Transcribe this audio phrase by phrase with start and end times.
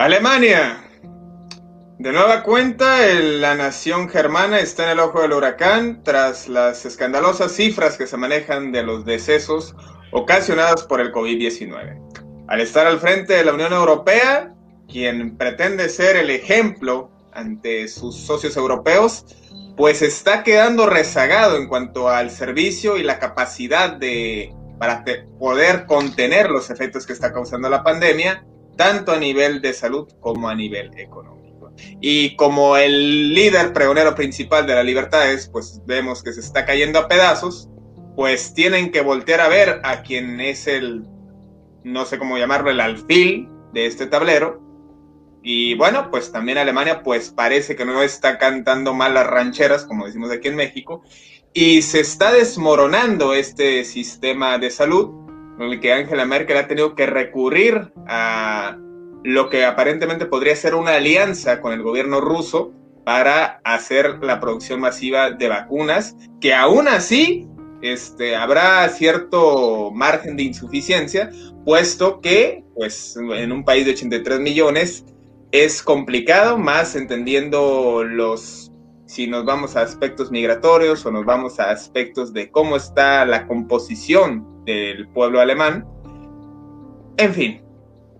[0.00, 0.82] Alemania.
[1.98, 7.52] De nueva cuenta, la nación germana está en el ojo del huracán tras las escandalosas
[7.52, 9.76] cifras que se manejan de los decesos
[10.10, 12.00] ocasionados por el COVID-19
[12.48, 14.54] al estar al frente de la Unión Europea,
[14.90, 19.26] quien pretende ser el ejemplo ante sus socios europeos,
[19.76, 25.04] pues está quedando rezagado en cuanto al servicio y la capacidad de para
[25.38, 30.48] poder contener los efectos que está causando la pandemia, tanto a nivel de salud como
[30.48, 31.72] a nivel económico.
[32.00, 36.98] Y como el líder pregonero principal de las libertades, pues vemos que se está cayendo
[36.98, 37.68] a pedazos,
[38.16, 41.04] pues tienen que voltear a ver a quien es el
[41.84, 44.60] no sé cómo llamarlo, el alfil de este tablero.
[45.42, 50.06] Y bueno, pues también Alemania pues parece que no está cantando mal las rancheras, como
[50.06, 51.02] decimos aquí en México,
[51.54, 55.19] y se está desmoronando este sistema de salud,
[55.60, 58.78] en el que Angela Merkel ha tenido que recurrir a
[59.22, 62.72] lo que aparentemente podría ser una alianza con el gobierno ruso
[63.04, 67.46] para hacer la producción masiva de vacunas, que aún así
[67.82, 71.30] este, habrá cierto margen de insuficiencia,
[71.64, 75.04] puesto que, pues, en un país de 83 millones
[75.52, 78.70] es complicado, más entendiendo los,
[79.06, 83.46] si nos vamos a aspectos migratorios o nos vamos a aspectos de cómo está la
[83.46, 85.86] composición del pueblo alemán.
[87.16, 87.62] En fin,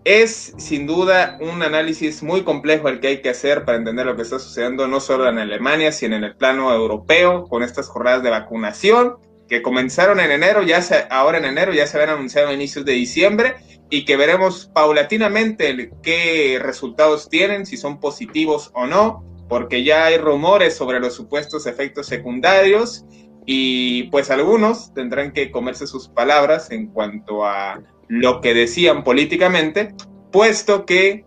[0.04, 4.16] es sin duda un análisis muy complejo el que hay que hacer para entender lo
[4.16, 8.22] que está sucediendo no solo en Alemania, sino en el plano europeo, con estas jornadas
[8.22, 9.16] de vacunación
[9.48, 12.84] que comenzaron en enero, ya se, ahora en enero ya se habían anunciado a inicios
[12.84, 13.56] de diciembre
[13.90, 20.18] y que veremos paulatinamente qué resultados tienen, si son positivos o no, porque ya hay
[20.18, 23.04] rumores sobre los supuestos efectos secundarios
[23.52, 29.92] y pues algunos tendrán que comerse sus palabras en cuanto a lo que decían políticamente,
[30.30, 31.24] puesto que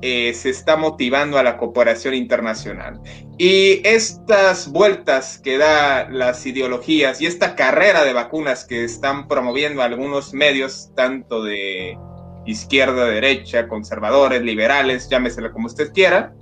[0.00, 3.02] eh, se está motivando a la cooperación internacional.
[3.36, 9.82] Y estas vueltas que da las ideologías y esta carrera de vacunas que están promoviendo
[9.82, 11.98] algunos medios, tanto de
[12.46, 16.32] izquierda, derecha, conservadores, liberales, llámeselo como usted quiera,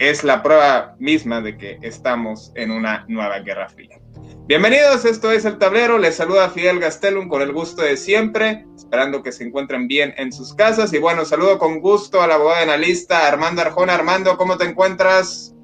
[0.00, 4.01] es la prueba misma de que estamos en una nueva guerra fría.
[4.48, 9.22] Bienvenidos, esto es El Tablero, les saluda Fidel Gastelum con el gusto de siempre, esperando
[9.22, 12.62] que se encuentren bien en sus casas y bueno, saludo con gusto a la abogada
[12.62, 13.94] analista Armando Arjona.
[13.94, 15.54] Armando, ¿cómo te encuentras?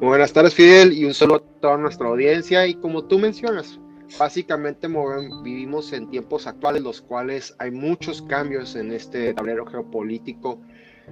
[0.00, 3.78] buenas tardes Fidel y un saludo a toda nuestra audiencia y como tú mencionas,
[4.18, 4.88] básicamente
[5.44, 10.58] vivimos en tiempos actuales los cuales hay muchos cambios en este tablero geopolítico.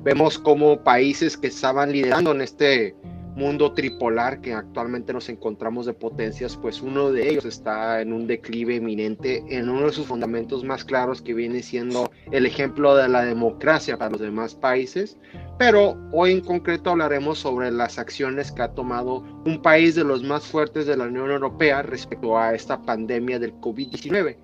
[0.02, 2.96] Vemos como países que estaban liderando en este
[3.34, 8.26] mundo tripolar que actualmente nos encontramos de potencias, pues uno de ellos está en un
[8.26, 13.08] declive eminente en uno de sus fundamentos más claros que viene siendo el ejemplo de
[13.08, 15.16] la democracia para los demás países.
[15.58, 20.22] Pero hoy en concreto hablaremos sobre las acciones que ha tomado un país de los
[20.22, 24.36] más fuertes de la Unión Europea respecto a esta pandemia del COVID-19.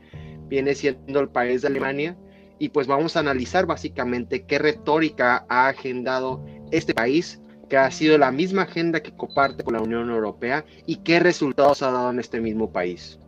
[0.48, 2.16] Viene siendo el país de Alemania
[2.58, 8.18] y pues vamos a analizar básicamente qué retórica ha agendado este país que ha sido
[8.18, 12.20] la misma agenda que comparte con la Unión Europea y qué resultados ha dado en
[12.20, 13.18] este mismo país.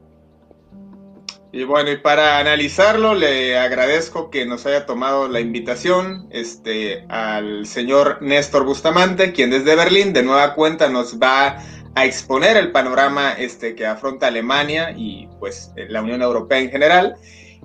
[1.50, 7.66] Y bueno, y para analizarlo, le agradezco que nos haya tomado la invitación este, al
[7.66, 11.58] señor Néstor Bustamante, quien desde Berlín de nueva cuenta nos va
[11.94, 17.16] a exponer el panorama este, que afronta Alemania y pues la Unión Europea en general.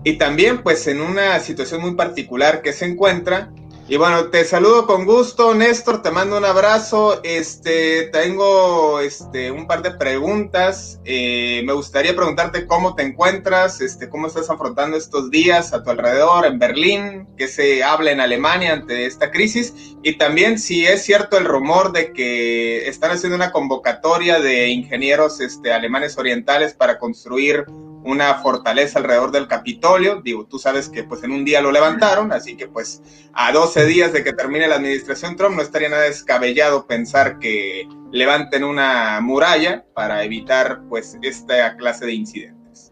[0.05, 3.51] Y también pues en una situación muy particular que se encuentra
[3.85, 7.19] Y bueno, te saludo con gusto, Néstor, te mando un abrazo.
[7.23, 11.01] Este, tengo este, un par de preguntas.
[11.03, 15.89] Eh, me gustaría preguntarte cómo te encuentras, este, cómo estás afrontando estos días a tu
[15.89, 21.03] alrededor en Berlín, qué se habla en Alemania ante esta crisis y también si es
[21.03, 26.99] cierto el rumor de que están haciendo una convocatoria de ingenieros este, alemanes orientales para
[26.99, 27.65] construir
[28.03, 30.21] una fortaleza alrededor del Capitolio.
[30.21, 33.01] Digo, tú sabes que pues en un día lo levantaron, así que pues
[33.33, 37.87] a 12 días de que termine la administración Trump no estaría nada descabellado pensar que
[38.11, 42.91] levanten una muralla para evitar pues esta clase de incidentes.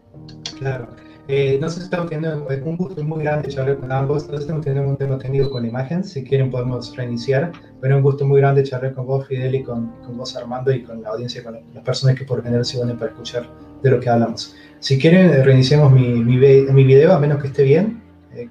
[0.58, 0.88] Claro.
[1.28, 4.28] Eh, no sé si estamos teniendo un gusto muy grande charlar con ambos.
[4.28, 6.02] No estamos teniendo un tema tenido con imagen.
[6.02, 7.52] Si quieren, podemos reiniciar.
[7.80, 10.82] Pero un gusto muy grande charlar con vos, Fidel, y con, con vos, Armando, y
[10.82, 13.48] con la audiencia, con las personas que por general se van para escuchar
[13.82, 14.54] de lo que hablamos.
[14.80, 18.02] Si quieren, eh, reiniciamos mi, mi, mi video, a menos que esté bien.
[18.34, 18.48] Eh,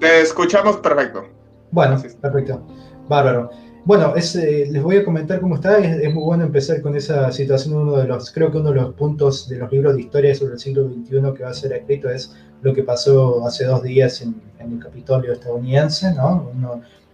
[0.00, 1.24] Te escuchamos perfecto.
[1.70, 2.64] Bueno, perfecto.
[3.08, 3.50] Bárbaro.
[3.84, 5.78] Bueno, es, eh, les voy a comentar cómo está.
[5.78, 7.76] Es, muy bueno empezar con esa situación.
[7.76, 10.54] Uno de los, creo que uno de los puntos de los libros de historia sobre
[10.54, 14.22] el siglo XXI que va a ser escrito es lo que pasó hace dos días
[14.22, 16.14] en, el Capitolio estadounidense.
[16.14, 16.50] ¿no?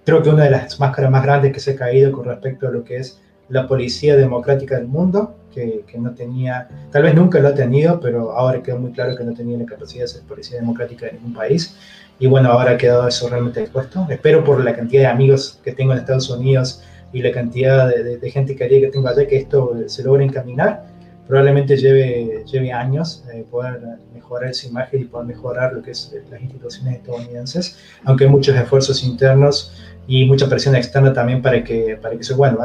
[0.04, 2.70] creo que una de las máscaras más grandes que se ha caído con respecto a
[2.70, 7.40] lo que es la policía democrática del mundo, que, que, no tenía, tal vez nunca
[7.40, 10.22] lo ha tenido, pero ahora quedó muy claro que no tenía la capacidad de ser
[10.22, 11.76] policía democrática de ningún país.
[12.18, 14.06] Y bueno, ahora ha quedado eso realmente expuesto.
[14.10, 16.82] Espero por la cantidad de amigos que tengo en Estados Unidos
[17.12, 20.84] y la cantidad de, de, gente querida que tengo allá que esto se logre encaminar.
[21.26, 23.80] Probablemente lleve, lleve años eh, poder
[24.12, 28.56] mejorar esa imagen y poder mejorar lo que es las instituciones estadounidenses, aunque hay muchos
[28.56, 29.72] esfuerzos internos
[30.06, 32.58] y mucha presión externa también para que, para que eso, bueno,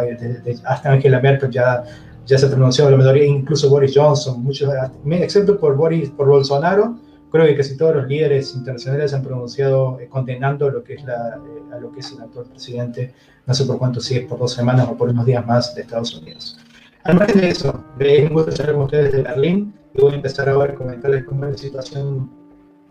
[0.63, 1.83] hasta Angela Merkel ya,
[2.25, 4.71] ya se pronunció, la mayoría, incluso Boris Johnson, muchos,
[5.11, 6.97] excepto por, Boris, por Bolsonaro,
[7.31, 11.37] creo que casi todos los líderes internacionales han pronunciado eh, condenando lo que es la,
[11.37, 13.13] eh, a lo que es el actual presidente,
[13.45, 15.81] no sé por cuánto, si es por dos semanas o por unos días más de
[15.81, 16.57] Estados Unidos.
[17.03, 20.49] Además de eso, es un gusto estar con ustedes de Berlín y voy a empezar
[20.49, 22.31] ahora a comentarles cómo es la situación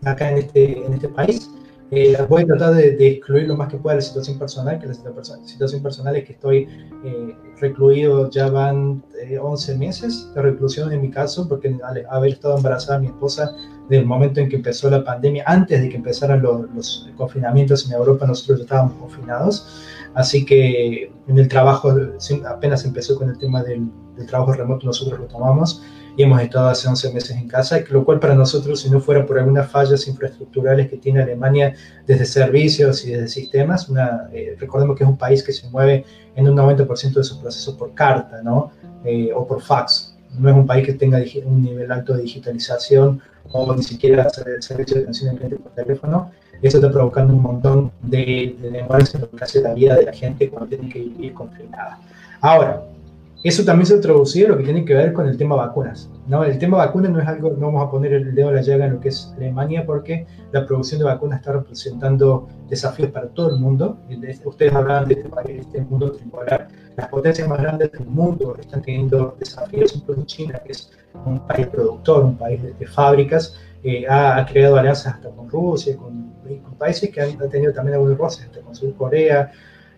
[0.05, 1.49] acá en este, en este país.
[1.91, 4.93] Eh, voy a tratar de, excluir lo más que pueda la situación personal, que la
[4.93, 6.67] situación personal es que estoy
[7.03, 9.03] eh, recluido, ya van
[9.39, 13.55] 11 eh, meses de reclusión en mi caso, porque al haber estado embarazada mi esposa
[13.87, 17.93] desde el momento en que empezó la pandemia, antes de que empezaran los, confinamientos en
[17.93, 19.85] Europa, nosotros ya estábamos confinados,
[20.15, 21.93] así que en el trabajo,
[22.47, 25.83] apenas empezó con el tema del, del trabajo remoto, nosotros lo tomamos
[26.17, 29.25] y hemos estado hace 11 meses en casa, lo cual para nosotros, si no fuera
[29.25, 31.73] por algunas fallas infraestructurales que tiene Alemania
[32.07, 36.05] desde servicios y desde sistemas, una, eh, recordemos que es un país que se mueve
[36.35, 38.71] en un 90% de sus procesos por carta ¿no?
[39.03, 40.15] Eh, o por fax.
[40.37, 43.21] No es un país que tenga un nivel alto de digitalización
[43.51, 44.27] o ni siquiera
[44.59, 46.31] servicio de atención al cliente por teléfono.
[46.61, 50.03] Eso está provocando un montón de, de demoras en lo que hace la vida de
[50.03, 51.99] la gente cuando tiene que vivir confinada.
[52.41, 52.81] Ahora,
[53.49, 56.09] eso también se ha traducido lo que tiene que ver con el tema vacunas.
[56.25, 56.43] ¿no?
[56.43, 58.87] El tema vacunas no es algo, no vamos a poner el dedo a la llaga
[58.87, 63.51] en lo que es Alemania porque la producción de vacunas está representando desafíos para todo
[63.53, 63.99] el mundo.
[64.45, 66.69] Ustedes hablan de este país, de este mundo tripolar.
[66.97, 70.91] Las potencias más grandes del mundo están teniendo desafíos, incluso China, que es
[71.25, 76.33] un país productor, un país de, fábricas, eh, ha, creado alianzas hasta con Rusia, con,
[76.63, 79.51] con países que han, tenido también algunos roces, hasta con Sur Corea,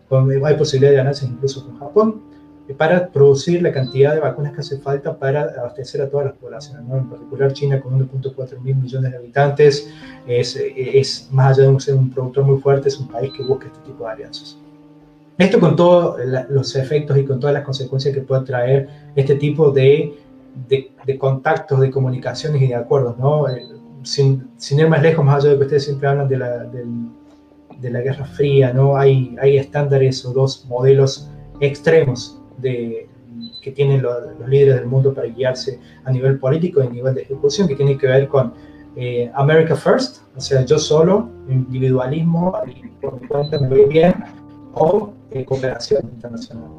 [0.10, 2.28] con, hay posibilidad de alianzas incluso con Japón
[2.74, 6.86] para producir la cantidad de vacunas que hace falta para abastecer a todas las poblaciones.
[6.86, 6.97] ¿no?
[6.97, 9.90] En particular China con 1.4 mil millones de habitantes
[10.28, 13.68] es, es, más allá de ser un productor muy fuerte, es un país que busca
[13.68, 14.57] este tipo de alianzas.
[15.38, 16.19] Esto con todos
[16.50, 20.18] los efectos y con todas las consecuencias que puede traer este tipo de,
[20.68, 23.18] de, de contactos, de comunicaciones y de acuerdos.
[23.18, 23.45] ¿no?
[24.04, 26.86] Sin, sin, ir más lejos, más allá de que ustedes siempre hablan de la, de,
[27.80, 28.97] de la Guerra Fría, ¿no?
[28.97, 33.07] hay, hay estándares o dos modelos extremos de,
[33.61, 34.16] que tienen los,
[34.47, 37.97] líderes del mundo para guiarse a nivel político y a nivel de ejecución, que tiene
[37.97, 38.54] que ver con
[38.95, 42.54] eh, America First, o sea, yo solo, individualismo,
[43.02, 44.16] por mi cuenta me voy bien,
[44.73, 46.69] o eh, cooperación internacional.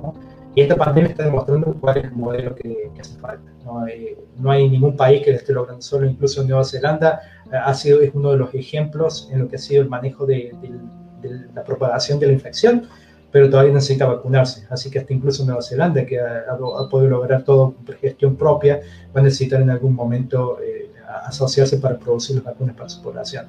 [0.55, 3.49] Y esta pandemia está demostrando cuál es el modelo que, hace falta.
[3.65, 3.85] ¿no?
[4.39, 7.21] no hay ningún país que lo esté logrando solo, incluso Nueva Zelanda
[7.53, 10.27] eh, ha sido, es uno de los ejemplos en lo que ha sido el manejo
[10.27, 10.53] de,
[11.21, 12.89] de la propagación de la infección
[13.31, 14.67] pero todavía necesita vacunarse.
[14.71, 16.57] Así que hasta incluso Nueva Zelanda, que ha,
[16.91, 18.81] podido lograr todo por gestión propia,
[19.15, 20.91] va a necesitar en algún momento eh,
[21.27, 23.47] asociarse para producir las vacunas para su población.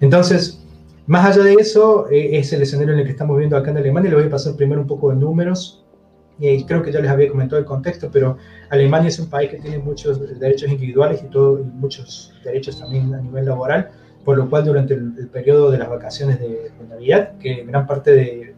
[0.00, 0.62] Entonces,
[1.06, 3.78] más allá de eso, eh, es el escenario en el que estamos viendo acá en
[3.78, 4.10] Alemania.
[4.10, 5.82] Le voy a pasar primero un poco de números.
[6.38, 8.36] Y creo que ya les había comentado el contexto, pero
[8.68, 13.14] Alemania es un país que tiene muchos derechos individuales y, todo, y muchos derechos también
[13.14, 13.90] a nivel laboral
[14.26, 18.55] por lo cual durante el, periodo de las vacaciones de, Navidad, que gran parte de,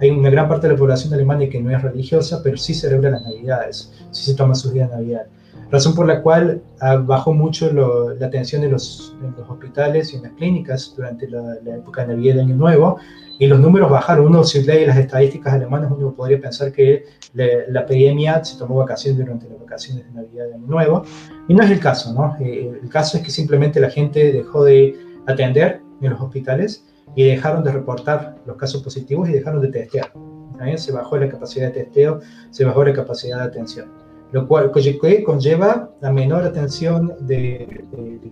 [0.00, 3.10] hay una gran parte de la población alemana que no es religiosa, pero sí celebra
[3.10, 5.26] las Navidades, sí se toma sus días de Navidad.
[5.70, 10.24] Razón por la cual ah, bajó mucho la atención en los, los, hospitales y en
[10.24, 12.98] las clínicas durante la, época de Navidad y Año Nuevo,
[13.38, 14.26] y los números bajaron.
[14.26, 19.18] Uno, si lee las estadísticas alemanas, uno podría pensar que la epidemia se tomó vacaciones
[19.18, 21.04] durante las vacaciones de Navidad y Año Nuevo,
[21.48, 22.36] y no es el caso, ¿no?
[22.38, 24.94] Eh, el caso es que simplemente la gente dejó de
[25.26, 26.84] atender en los hospitales
[27.14, 30.12] y dejaron de reportar los casos positivos y dejaron de testear.
[30.56, 30.78] ¿También?
[30.78, 33.90] Se bajó la capacidad de testeo, se bajó la capacidad de atención,
[34.32, 37.84] lo cual conlleva la menor atención de,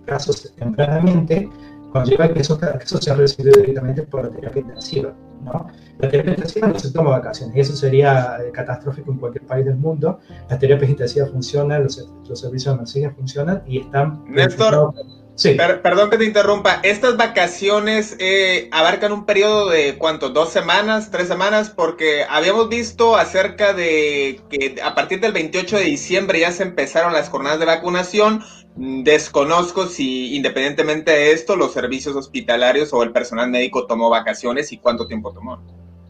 [0.05, 1.49] casos tempranamente,
[1.91, 5.13] conlleva que esos casos sean recibidos directamente por la terapia intensiva.
[5.43, 5.67] ¿no?
[5.99, 9.75] La terapia intensiva no se toma vacaciones, eso sería eh, catastrófico en cualquier país del
[9.75, 10.19] mundo.
[10.49, 14.23] Las terapias intensivas funcionan, los, los servicios de emergencia funcionan y están...
[14.27, 14.93] Néstor,
[15.81, 16.79] perdón que te interrumpa.
[16.83, 23.15] Estas vacaciones eh, abarcan un periodo de cuánto, dos semanas, tres semanas, porque habíamos visto
[23.15, 27.65] acerca de que a partir del 28 de diciembre ya se empezaron las jornadas de
[27.65, 28.41] vacunación.
[28.75, 34.77] Desconozco si independientemente de esto los servicios hospitalarios o el personal médico tomó vacaciones y
[34.77, 35.61] cuánto tiempo tomó.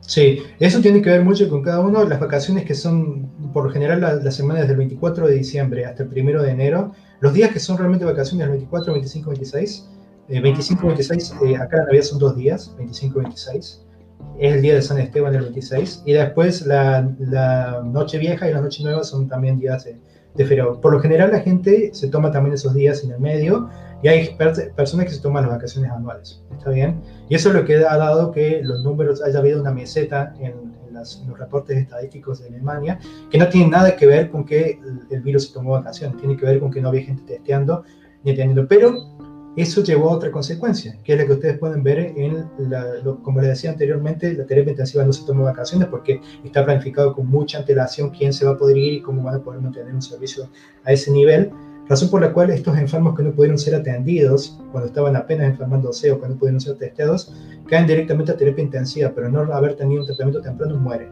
[0.01, 2.03] Sí, eso tiene que ver mucho con cada uno.
[2.03, 6.09] Las vacaciones que son por lo general las, semanas del 24 de diciembre hasta el
[6.09, 9.89] 1 de enero, los días que son realmente vacaciones, el 24, 25, 26.
[10.27, 13.85] 25, 26, acá en Navidad son dos días, 25 y 26.
[14.39, 16.03] Es el día de San Esteban el 26.
[16.05, 17.01] Y después la,
[17.83, 19.97] Noche Vieja y la Noche Nueva son también días de,
[20.35, 20.79] de feriado.
[20.79, 23.69] Por lo general la gente se toma también esos días en el medio
[24.01, 24.35] y hay
[24.75, 26.41] personas que se toman las vacaciones anuales.
[26.57, 27.01] ¿Está bien?
[27.29, 30.53] Y eso es lo que ha dado que los números, haya habido una meseta en,
[31.27, 34.79] los reportes estadísticos de Alemania, que no tiene nada que ver con que
[35.09, 37.83] el, virus se tomó vacaciones, tiene que ver con que no había gente testeando
[38.23, 38.67] ni teniendo.
[38.67, 38.95] Pero
[39.55, 42.47] eso llevó a otra consecuencia, que es la que ustedes pueden ver en,
[43.23, 47.27] como les decía anteriormente, la terapia intensiva no se toma vacaciones porque está planificado con
[47.27, 50.01] mucha antelación quién se va a poder ir y cómo van a poder mantener un
[50.01, 50.49] servicio
[50.85, 51.51] a ese nivel
[51.91, 56.09] razón por la cual estos enfermos que no pudieron ser atendidos cuando estaban apenas enfermándose
[56.09, 57.33] o cuando no pudieron ser testeados,
[57.67, 61.09] caen directamente a terapia intensiva, pero no haber tenido un tratamiento temprano mueren.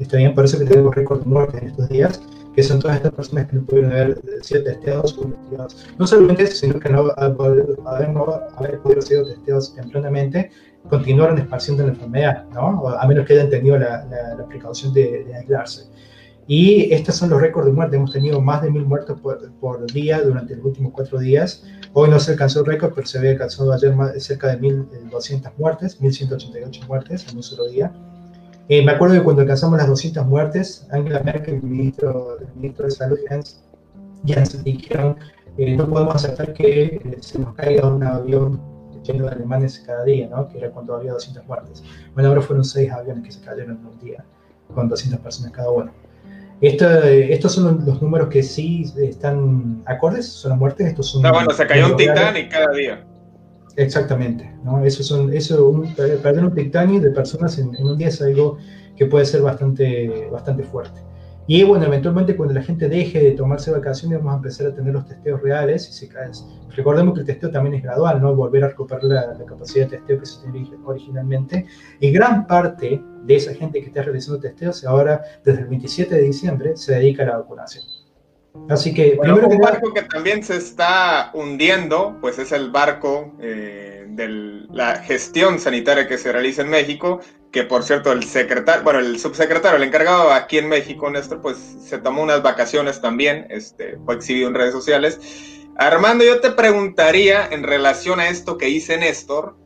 [0.00, 2.20] Está bien, por eso que tenemos récord de en estos días,
[2.56, 5.86] que son todas estas personas que no pudieron haber sido testeados o investigados.
[5.96, 10.50] No solamente eso, sino que no haber, no haber podido ser testeados tempranamente,
[10.88, 12.88] continuaron esparciendo la enfermedad, ¿no?
[12.88, 15.89] a menos que hayan tenido la, la, precaución de, de aislarse.
[16.52, 17.94] Y estos son los récords de muerte.
[17.94, 21.62] Hemos tenido más de mil muertos por, día durante los últimos cuatro días.
[21.92, 26.00] Hoy no se alcanzó el récord, pero se había alcanzado ayer cerca de 1.200 muertes,
[26.00, 27.92] 1.188 muertes en un solo día.
[28.68, 32.86] Eh, me acuerdo que cuando alcanzamos las 200 muertes, Angela Merkel, el ministro, el ministro
[32.86, 33.62] de Salud, Jens,
[34.26, 35.18] Jens dijeron,
[35.56, 38.60] eh, no podemos aceptar que eh, se nos caiga un avión
[39.04, 40.48] lleno de alemanes cada día, ¿no?
[40.48, 41.84] que era cuando había 200 muertes.
[42.14, 44.24] Bueno, ahora fueron seis aviones que se cayeron en un día,
[44.74, 46.09] con 200 personas cada uno
[46.60, 50.88] estos son los números que sí están acordes, son las muertes.
[50.88, 53.06] Estos son no, bueno, se cayó un Titanic cada día.
[53.76, 54.84] Exactamente, ¿no?
[54.84, 58.58] Eso son, eso, un, perder un Titanic de personas en, un día es algo
[58.96, 61.00] que puede ser bastante, bastante fuerte.
[61.46, 64.92] Y bueno, eventualmente cuando la gente deje de tomarse vacaciones vamos a empezar a tener
[64.92, 66.46] los testeos reales y.
[66.76, 68.34] Recordemos que el testeo también es gradual, ¿no?
[68.34, 71.66] Volver a recuperar la, la capacidad de testeo que se tenía originalmente.
[71.98, 76.22] Y gran parte de esa gente que está realizando testeos ahora, desde el 27 de
[76.22, 77.99] diciembre, se dedica a la vacunación.
[78.68, 84.04] Así que, primero un barco que también se está hundiendo, pues es el barco eh,
[84.08, 87.20] de la gestión sanitaria que se realiza en México,
[87.52, 91.56] que por cierto el secretario, bueno, el subsecretario, el encargado aquí en México, Néstor, pues
[91.56, 95.20] se tomó unas vacaciones también, este, fue exhibido en redes sociales.
[95.76, 99.56] Armando, yo te preguntaría en relación a esto que dice Néstor,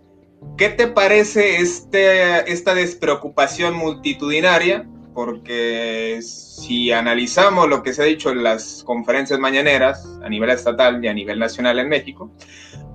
[0.57, 4.89] ¿Qué te parece este, esta despreocupación multitudinaria?
[5.13, 6.17] Porque
[6.57, 11.09] si analizamos lo que se ha dicho en las conferencias mañaneras a nivel estatal y
[11.09, 12.31] a nivel nacional en México,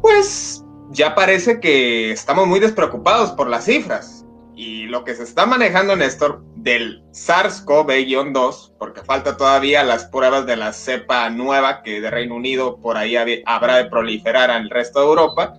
[0.02, 4.26] pues ya parece que estamos muy despreocupados por las cifras.
[4.56, 10.58] Y lo que se está manejando, Néstor, del SARS-CoV-2, porque falta todavía las pruebas de
[10.58, 15.06] la cepa nueva que de Reino Unido por ahí habrá de proliferar al resto de
[15.06, 15.58] Europa,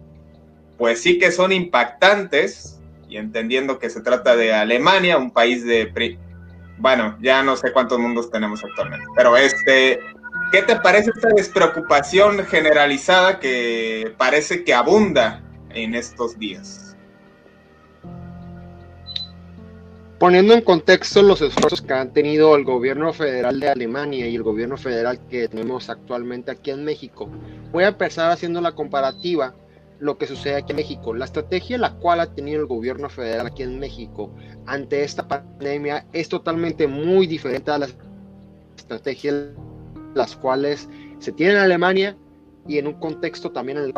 [0.77, 2.79] pues sí que son impactantes,
[3.09, 5.87] y entendiendo que se trata de Alemania, un país de...
[6.81, 10.01] Bueno, ya no sé cuántos mundos tenemos actualmente, pero este,
[10.51, 16.97] ¿qué te parece esta despreocupación generalizada que parece que abunda en estos días?
[20.19, 24.43] Poniendo en contexto los esfuerzos que han tenido el gobierno federal de Alemania y el
[24.43, 27.29] gobierno federal que tenemos actualmente aquí en México,
[27.73, 29.55] voy a empezar haciendo la comparativa
[30.01, 31.15] lo que sucede aquí en México.
[31.15, 34.35] La estrategia la cual ha tenido el gobierno federal aquí en México
[34.67, 37.95] ante esta pandemia es totalmente muy diferente a las
[38.77, 39.51] estrategias
[40.15, 40.89] las cuales
[41.19, 42.17] se tienen en Alemania
[42.67, 43.95] y en un contexto también en el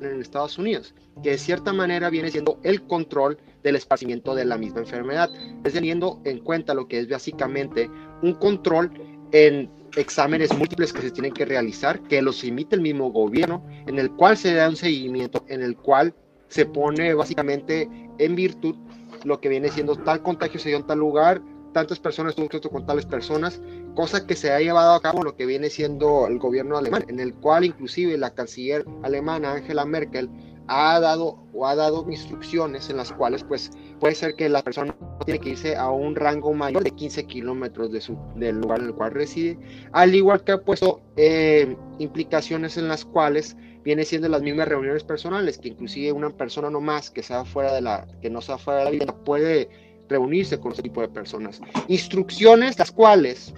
[0.00, 4.56] en Estados Unidos, que de cierta manera viene siendo el control del esparcimiento de la
[4.56, 5.30] misma enfermedad,
[5.62, 7.90] teniendo en cuenta lo que es básicamente
[8.22, 8.90] un control
[9.32, 13.98] en exámenes múltiples que se tienen que realizar, que los emite el mismo gobierno, en
[13.98, 16.14] el cual se da un seguimiento, en el cual
[16.48, 18.76] se pone básicamente en virtud
[19.24, 21.40] lo que viene siendo tal contagio se dio en tal lugar,
[21.72, 23.60] tantas personas tuvo contacto con tales personas,
[23.94, 27.20] cosa que se ha llevado a cabo lo que viene siendo el gobierno alemán, en
[27.20, 30.30] el cual inclusive la canciller alemana Angela Merkel
[30.68, 33.70] ha dado o ha dado instrucciones en las cuales pues
[34.04, 34.94] puede ser que la persona
[35.24, 38.88] tiene que irse a un rango mayor de 15 kilómetros de su, del lugar en
[38.88, 39.58] el cual reside,
[39.92, 45.04] al igual que ha puesto eh, implicaciones en las cuales viene siendo las mismas reuniones
[45.04, 48.58] personales, que inclusive una persona no más que sea fuera de la, que no sea
[48.58, 49.70] fuera de la vivienda puede
[50.10, 51.62] reunirse con ese tipo de personas.
[51.88, 53.54] Instrucciones las cuales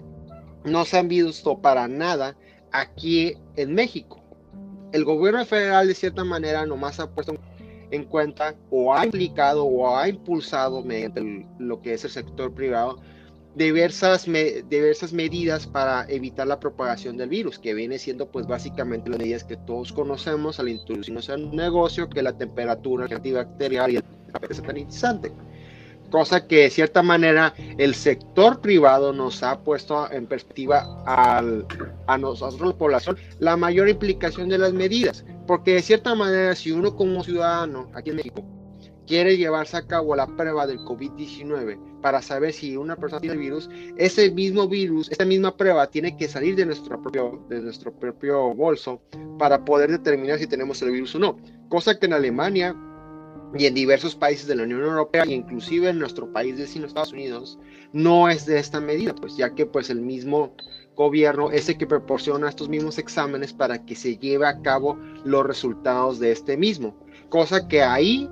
[0.62, 2.37] no se han visto para nada
[2.71, 4.23] aquí en México.
[4.93, 7.35] El gobierno federal de cierta manera nomás ha puesto
[7.90, 13.00] en cuenta o ha implicado o ha impulsado mediante lo que es el sector privado
[13.57, 19.19] diversas, diversas medidas para evitar la propagación del virus, que viene siendo pues básicamente las
[19.19, 23.97] medidas que todos conocemos al introducirnos en un negocio, que la temperatura, el antibacterial y
[23.97, 24.05] el
[24.55, 25.33] sanitizante
[26.11, 31.66] cosa que de cierta manera el sector privado nos ha puesto en perspectiva al,
[32.07, 36.73] a nosotros, la población, la mayor implicación de las medidas, porque de cierta manera si
[36.73, 38.45] uno como ciudadano aquí en México
[39.07, 43.41] quiere llevarse a cabo la prueba del COVID-19 para saber si una persona tiene el
[43.41, 47.93] virus, ese mismo virus, esta misma prueba tiene que salir de nuestro propio, de nuestro
[47.93, 49.00] propio bolso
[49.38, 51.38] para poder determinar si tenemos el virus o no.
[51.69, 52.75] Cosa que en Alemania
[53.55, 57.12] y en diversos países de la Unión Europea e inclusive en nuestro país vecino Estados
[57.12, 57.59] Unidos
[57.93, 60.55] no es de esta medida, pues ya que pues el mismo
[60.97, 65.47] gobierno es el que proporciona estos mismos exámenes para que se lleve a cabo los
[65.47, 66.97] resultados de este mismo,
[67.29, 68.29] cosa que ahí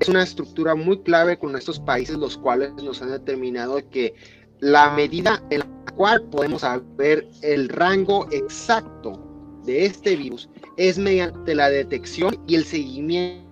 [0.00, 4.14] es una estructura muy clave con estos países los cuales nos han determinado que
[4.58, 9.18] la medida en la cual podemos saber el rango exacto
[9.64, 13.42] de este virus es mediante la detección y el seguimiento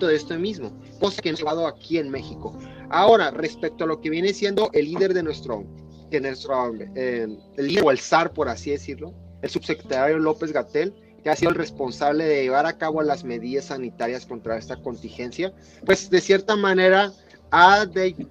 [0.00, 2.56] de esto mismo, cosa que hemos llevado aquí en México.
[2.90, 5.64] Ahora, respecto a lo que viene siendo el líder de nuestro,
[6.10, 11.30] de nuestro eh, el o el SAR, por así decirlo, el subsecretario López Gatel, que
[11.30, 15.52] ha sido el responsable de llevar a cabo las medidas sanitarias contra esta contingencia,
[15.84, 17.12] pues de cierta manera
[17.50, 17.86] ha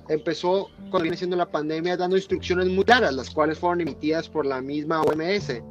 [0.10, 4.46] empezó cuando viene siendo la pandemia dando instrucciones muy claras, las cuales fueron emitidas por
[4.46, 5.62] la misma OMS,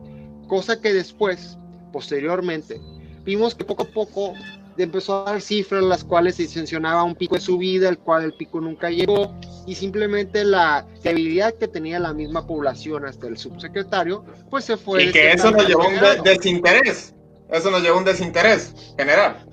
[0.49, 1.59] cosa que después,
[1.93, 2.81] posteriormente,
[3.25, 4.35] vimos que poco a poco
[4.83, 8.35] empezó a dar cifras las cuales se mencionaba un pico de subida, el cual el
[8.35, 9.35] pico nunca llegó,
[9.67, 15.05] y simplemente la debilidad que tenía la misma población hasta el subsecretario, pues se fue.
[15.05, 17.15] Y que eso nos llevó a un desinterés,
[17.49, 19.47] eso nos llevó a un desinterés general.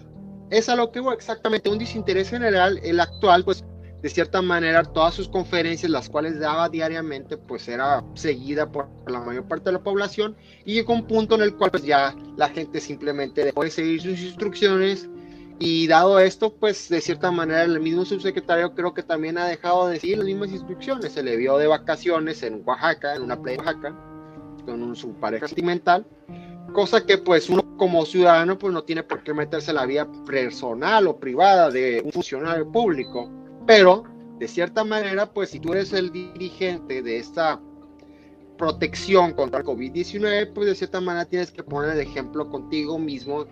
[0.50, 3.64] Es a lo que hubo exactamente, un desinterés general, el actual, pues
[4.02, 9.20] de cierta manera todas sus conferencias, las cuales daba diariamente, pues era seguida por la
[9.20, 10.36] mayor parte de la población
[10.66, 14.02] y llegó un punto en el cual pues ya la gente simplemente dejó de seguir
[14.02, 15.08] sus instrucciones
[15.60, 19.88] y dado esto, pues de cierta manera el mismo subsecretario creo que también ha dejado
[19.88, 23.58] de seguir las mismas instrucciones, se le vio de vacaciones en Oaxaca, en una playa
[23.58, 23.96] de Oaxaca,
[24.66, 26.08] con su pareja sentimental,
[26.74, 30.08] cosa que pues uno como ciudadano pues no tiene por qué meterse en la vida
[30.26, 33.30] personal o privada de un funcionario público
[33.66, 34.04] pero,
[34.40, 37.60] de cierta manera, pues si tú eres el dirigente de esta
[38.58, 43.46] protección contra el COVID-19, pues de cierta manera tienes que poner el ejemplo contigo mismo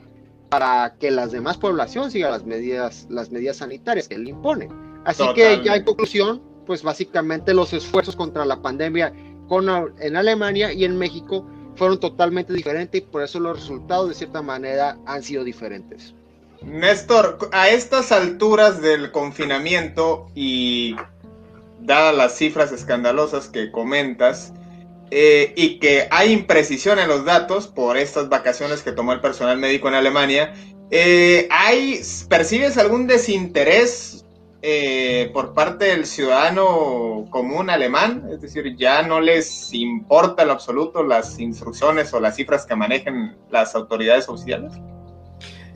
[0.50, 4.70] para que las demás población siga las medidas, las medidas sanitarias que él impone.
[5.06, 9.14] Así que ya en conclusión, pues básicamente los esfuerzos contra la pandemia
[9.48, 9.68] con,
[10.00, 11.46] en Alemania y en México
[11.76, 16.14] fueron totalmente diferentes y por eso los resultados de cierta manera han sido diferentes.
[16.62, 20.96] Néstor, a estas alturas del confinamiento y
[21.80, 24.54] dadas las cifras escandalosas que comentas,
[25.12, 29.58] eh, y que hay imprecisión en los datos por estas vacaciones que tomó el personal
[29.58, 30.54] médico en Alemania,
[30.92, 34.26] eh, ¿hay, ¿percibes algún desinterés
[34.62, 38.28] eh, por parte del ciudadano común alemán?
[38.32, 43.36] Es decir, ya no les importa en absoluto las instrucciones o las cifras que manejen
[43.50, 44.74] las autoridades oficiales.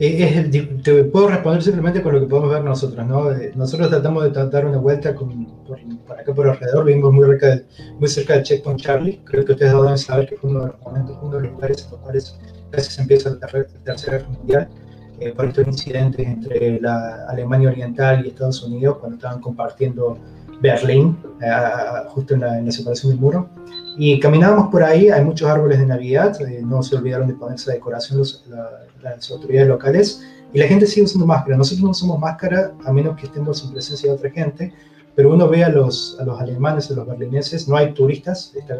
[0.00, 0.50] Eh,
[0.82, 3.30] te puedo responder simplemente con lo que podemos ver nosotros, ¿no?
[3.30, 5.78] Eh, nosotros tratamos de dar una vuelta con, por,
[6.18, 7.64] acá por alrededor, vivimos muy cerca, de,
[7.98, 10.80] muy cerca del Checkpoint Charlie, creo que ustedes deben saber que fue uno de los
[10.80, 14.68] momentos, uno de los lugares en los cuales casi se empieza la tercera guerra mundial.
[15.20, 20.18] eh, por estos incidentes entre la Alemania Oriental y Estados Unidos cuando estaban compartiendo
[20.60, 21.50] Berlín, eh,
[22.08, 23.48] justo en la, separación del muro.
[23.96, 27.68] Y caminábamos por ahí, hay muchos árboles de Navidad, eh, no se olvidaron de ponerse
[27.68, 28.22] la decoración
[29.04, 31.56] las autoridades locales, y la gente sigue usando máscara.
[31.56, 34.72] Nosotros no usamos máscara a menos que estemos en presencia de otra gente,
[35.14, 38.76] pero uno ve a los, a los alemanes, a los berlineses, no hay turistas, está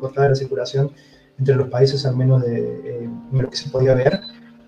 [0.00, 0.90] cortada la circulación
[1.38, 4.20] entre los países, al menos de, lo que se podía ver,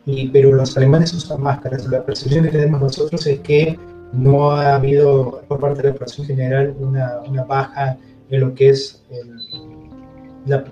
[0.06, 1.86] y, pero los alemanes usan máscaras.
[1.86, 3.78] La percepción que tenemos nosotros es que
[4.12, 7.96] no ha habido por parte de la población general una, una baja
[8.30, 9.02] en lo que es
[10.46, 10.64] la,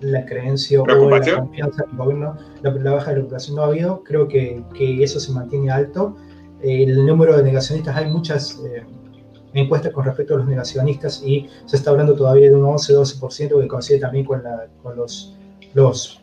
[0.00, 3.66] la, creencia o la confianza en el gobierno, la, baja de la población no ha
[3.66, 6.16] habido, creo que, que eso se mantiene alto.
[6.62, 8.84] El número de negacionistas, hay muchas eh,
[9.52, 13.68] encuestas con respecto a los negacionistas y se está hablando todavía de un 11-12% que
[13.68, 15.36] coincide también con, la, con los,
[15.74, 16.20] los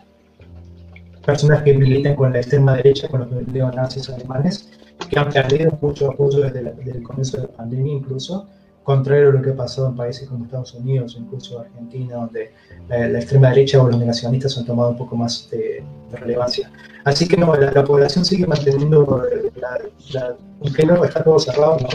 [1.25, 4.69] personas que militan con la extrema derecha, con los neonazis alemanes,
[5.09, 8.47] que han perdido mucho apoyo desde, el comienzo de la pandemia incluso,
[8.83, 12.51] contrario a lo que ha pasado en países como Estados Unidos incluso Argentina, donde
[12.89, 16.71] la, extrema derecha o los negacionistas han tomado un poco más de, relevancia.
[17.05, 19.23] Así que no, la, población sigue manteniendo,
[19.55, 21.87] la, aunque no está todo cerrado, no,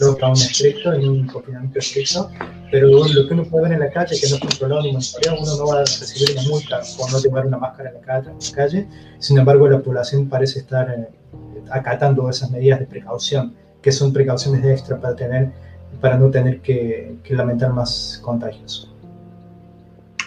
[0.00, 2.28] lockdown estricto, en un confinamiento estricto,
[2.70, 5.40] pero lo que uno puede ver en la calle, que no es controlado ni monitoreado,
[5.40, 8.88] uno no va a recibir una multa por no llevar una máscara en la calle,
[9.18, 10.90] sin embargo la población parece estar...
[10.90, 11.22] Eh,
[11.70, 15.52] acatando esas medidas de precaución, que son precauciones extra para, tener,
[16.00, 18.88] para no tener que, lamentar más contagios.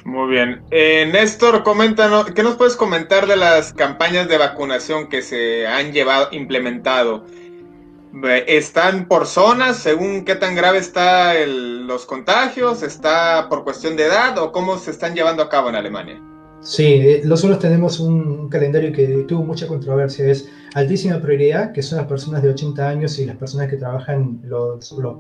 [0.03, 0.61] Muy bien.
[0.69, 5.91] Eh, Néstor, coméntanos, ¿qué nos puedes comentar de las campañas de vacunación que se han
[5.93, 7.25] llevado, implementado?
[8.47, 12.81] ¿Están por zonas según qué tan grave están los contagios?
[12.81, 16.21] ¿Está por cuestión de edad o cómo se están llevando a cabo en Alemania?
[16.61, 20.25] Sí, eh, nosotros tenemos un calendario que tuvo mucha controversia.
[20.25, 24.39] Es altísima prioridad, que son las personas de 80 años y las personas que trabajan,
[24.43, 25.17] los, los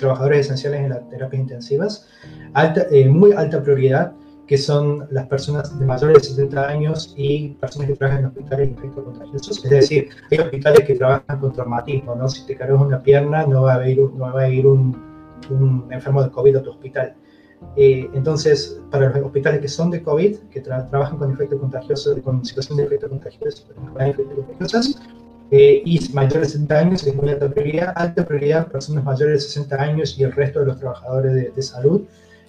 [0.00, 2.08] trabajadores esenciales en las terapias intensivas.
[2.54, 4.12] Alta, eh, muy alta prioridad,
[4.46, 8.66] que son las personas de mayores de 70 años y personas que trabajan en hospitales
[8.66, 9.64] de infectos contagiosos.
[9.64, 12.28] Es decir, hay hospitales que trabajan con traumatismo, ¿no?
[12.28, 15.00] Si te cargas una pierna, no va a ir, no va a ir un,
[15.50, 17.14] un enfermo de COVID a tu hospital
[17.76, 22.44] eh, entonces, para los hospitales que son de COVID, que trabajan con efectos contagiosos, con
[22.44, 25.00] situación de efectos contagiosos, contagiosos
[25.50, 29.48] eh, y mayores de 60 años, es muy alta prioridad, alta prioridad personas mayores de
[29.48, 32.02] 60 años y el resto de los trabajadores de, salud.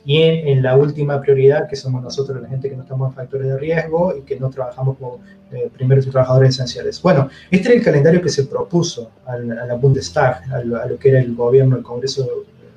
[0.03, 3.47] Y en, la última prioridad, que somos nosotros, la gente que no estamos en factores
[3.47, 5.19] de riesgo y que no trabajamos como
[5.51, 7.01] eh, primeros trabajadores esenciales.
[7.01, 11.19] Bueno, este es el calendario que se propuso a la Bundestag, a lo que era
[11.19, 12.27] el gobierno, el Congreso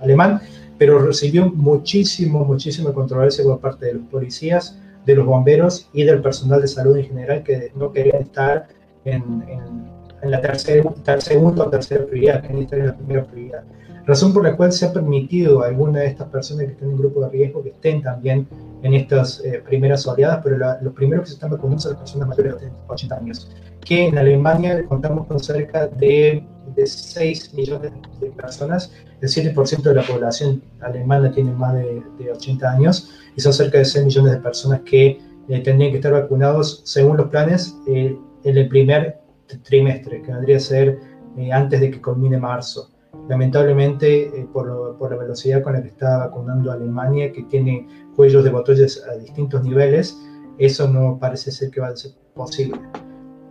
[0.00, 0.40] alemán,
[0.78, 6.20] pero recibió muchísimo, muchísima controversia por parte de los policías, de los bomberos y del
[6.20, 8.68] personal de salud en general que no querían estar
[9.04, 9.93] en, en,
[10.30, 13.64] la tercera, segunda o tercera prioridad, querían estar en la primera prioridad.
[14.06, 16.98] Razón por la cual se ha permitido a alguna de estas personas que están en
[16.98, 18.46] grupo de riesgo que estén también
[18.82, 22.28] en estas eh, primeras oleadas, pero los primeros que se están vacunando son las personas
[22.28, 23.50] mayores de 80 años,
[23.82, 26.44] que en Alemania contamos con cerca de,
[26.76, 28.92] de 6 millones de personas
[29.24, 33.86] el 7% de la población alemana tiene más de, 80 años y son cerca de
[33.86, 38.58] 6 millones de personas que eh, tendrían que estar vacunados según los planes eh, en
[38.58, 39.20] el primer
[39.62, 40.98] trimestre, que vendría a ser
[41.36, 42.90] eh, antes de que culmine marzo.
[43.28, 48.50] Lamentablemente, por, por, la velocidad con la que está vacunando Alemania, que tiene cuellos de
[48.50, 50.18] botellas a distintos niveles,
[50.58, 52.80] eso no parece ser que va a ser posible.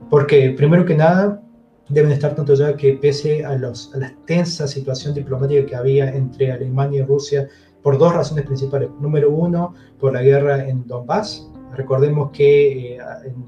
[0.09, 1.41] Porque, primero que nada,
[1.89, 6.13] deben estar tanto ya que pese a, los, a la tensa situación diplomática que había
[6.13, 7.47] entre Alemania y Rusia,
[7.81, 8.89] por dos razones principales.
[8.99, 11.49] Número uno, por la guerra en Donbass.
[11.73, 12.99] Recordemos que eh,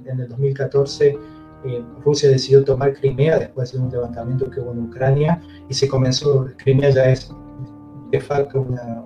[0.06, 1.18] en, el 2014
[1.68, 5.88] eh, Rusia decidió tomar Crimea después de un levantamiento que hubo en Ucrania y se
[5.88, 7.32] comenzó, Crimea ya es
[8.12, 9.04] de facto una,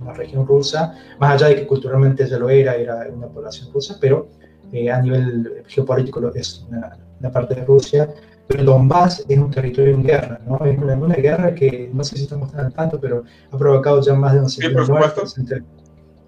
[0.00, 3.98] una, región rusa, más allá de que culturalmente ya lo era, era una población rusa,
[4.00, 4.28] pero
[4.72, 8.08] eh, a nivel geopolítico es una, una parte de Rusia
[8.48, 10.58] pero Donbass es un territorio en guerra, ¿no?
[10.64, 14.32] Es una, guerra que no sé si estamos tan tanto, pero ha provocado ya más
[14.32, 15.36] de 11.000 muertes.
[15.36, 15.62] Entre,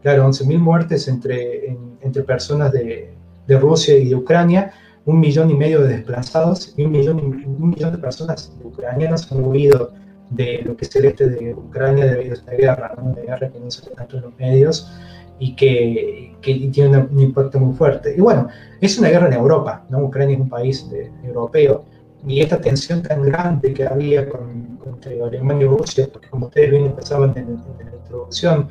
[0.02, 3.14] claro, 11.000 muertes entre, entre personas de,
[3.46, 4.70] de, Rusia y de Ucrania,
[5.04, 9.44] un millón y medio de desplazados y un millón, un millón de personas ucranianas han
[9.44, 9.92] huido
[10.30, 13.10] de lo que es el este de Ucrania debido a esta guerra, ¿no?
[13.10, 14.90] una guerra que no se tanto en los medios
[15.38, 18.14] y que, que tiene un, impacto muy fuerte.
[18.16, 18.48] Y bueno,
[18.80, 20.04] es una guerra en Europa, ¿no?
[20.04, 21.84] Ucrania es un país de, europeo
[22.26, 26.70] y esta tensión tan grande que había con, entre Alemania y Rusia, porque como ustedes
[26.70, 28.68] bien pensaban en, la introducción,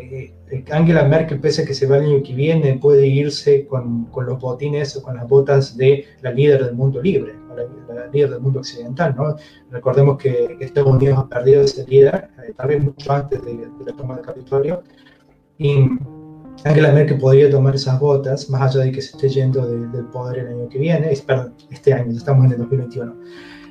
[0.00, 3.66] Eh, eh, Angela Merkel, pese a que se va el año que viene, puede irse
[3.66, 7.34] con, con los botines o con las botas de la líder del mundo libre,
[7.88, 9.14] la, líder del mundo occidental.
[9.16, 9.36] ¿no?
[9.70, 13.92] Recordemos que Estados Unidos ha perdido ese líder, eh, tal vez mucho antes de, la
[13.96, 14.82] toma del Capitolio,
[15.58, 15.88] y
[16.64, 20.38] Angela Merkel podría tomar esas botas, más allá de que se esté yendo del poder
[20.38, 23.14] el año que viene, perdón, este año, estamos en el 2021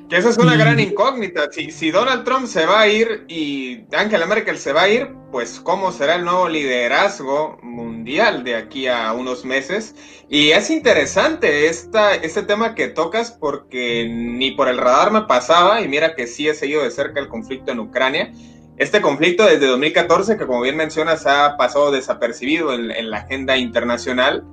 [0.08, 1.50] que esa es una gran incógnita.
[1.52, 5.10] Si, si, Donald Trump se va a ir y Angela Merkel se va a ir,
[5.30, 9.94] pues cómo será el nuevo liderazgo mundial de aquí a unos meses.
[10.28, 15.82] Y es interesante esta, este tema que tocas porque ni por el radar me pasaba,
[15.82, 18.32] y mira que sí he seguido de cerca el conflicto en Ucrania.
[18.78, 23.58] Este conflicto desde 2014, que como bien mencionas, ha pasado desapercibido en, en la agenda
[23.58, 24.44] internacional,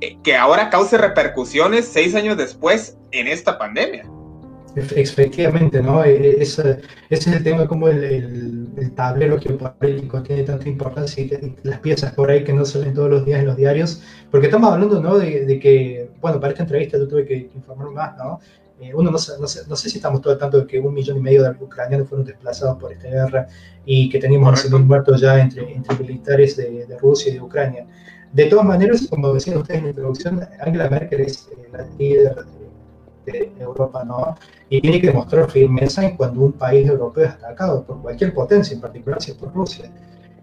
[0.00, 4.04] eh, que ahora cause repercusiones seis años después en esta pandemia.
[4.76, 6.04] Efectivamente, ¿no?
[6.04, 8.02] E, e, ese, es el tema como el,
[8.76, 13.10] el, tablero geopolítico tiene tanta importancia y las piezas por ahí que no salen todos
[13.10, 15.18] los días en los diarios, porque estamos hablando, ¿no?
[15.18, 18.40] De, de que, bueno, para esta entrevista yo tuve que informar más, ¿no?
[18.80, 20.92] Eh, uno no, no, sé, no sé si estamos todo al tanto de que un
[20.92, 23.46] millón y medio de ucranianos fueron desplazados por esta guerra
[23.84, 27.86] y que teníamos mil muertos ya entre, entre militares de, de, Rusia y de Ucrania.
[28.32, 32.34] De todas maneras, como decían ustedes en la introducción, Angela Merkel es eh, la líder
[33.24, 34.36] de Europa, ¿no?
[34.68, 38.74] Y tiene que demostrar firmeza en cuando un país europeo es atacado por cualquier potencia,
[38.74, 39.90] en particular si es por Rusia.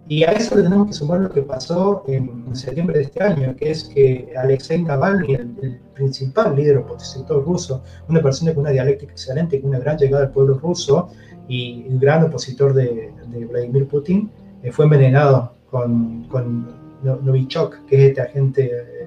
[0.08, 3.54] Y a eso le tenemos que sumar lo que pasó en septiembre de este año,
[3.56, 9.12] que es que Alexei Navalny, el, principal líder opositor ruso, una persona con una dialéctica
[9.12, 11.10] excelente, con una gran llegada al pueblo ruso
[11.48, 13.12] y un gran opositor de,
[13.48, 14.30] Vladimir Putin,
[14.62, 16.66] eh, fue envenenado con, con
[17.02, 19.01] Novichok, que es este agente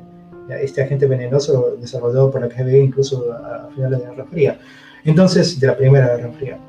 [0.50, 4.60] este agente venenoso desarrollado por la KGB incluso a, finales de la Guerra Fría.
[5.04, 6.60] Entonces, de la Primera Guerra Fría.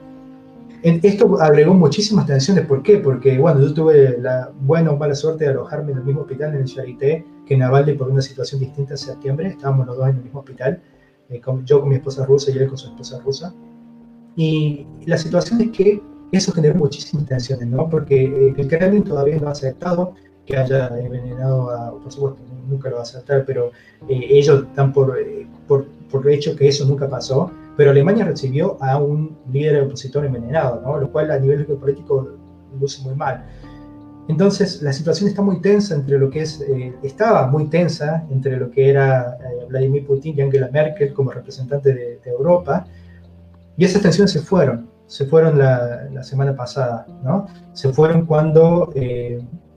[0.82, 2.66] esto agregó muchísimas tensiones.
[2.66, 2.98] ¿Por qué?
[2.98, 6.54] Porque, bueno, yo tuve la buena o mala suerte de alojarme en el mismo hospital,
[6.54, 9.48] en el Charité, que Navalny por una situación distinta en septiembre.
[9.48, 10.82] Estábamos los dos en el mismo hospital,
[11.30, 13.54] eh, yo con mi esposa rusa y él con su esposa rusa.
[14.36, 17.88] Y la situación es que eso generó muchísimas tensiones, ¿no?
[17.88, 20.14] Porque eh, el Kremlin todavía no ha aceptado
[20.46, 23.72] que haya envenenado a, por supuesto, nunca lo va a aceptar, pero
[24.08, 28.82] eh, ellos dan por, eh, por, por, hecho que eso nunca pasó, pero Alemania recibió
[28.82, 30.98] a un líder opositor envenenado, ¿no?
[30.98, 32.28] lo cual a nivel geopolítico
[32.80, 33.44] luce muy mal.
[34.28, 38.56] Entonces la situación está muy tensa entre lo que es, eh, estaba muy tensa entre
[38.56, 42.86] lo que era Vladimir Putin y Angela Merkel como representante de, Europa,
[43.76, 47.46] y esas tensiones se fueron, se fueron la, la semana pasada, ¿no?
[47.72, 48.90] Se fueron cuando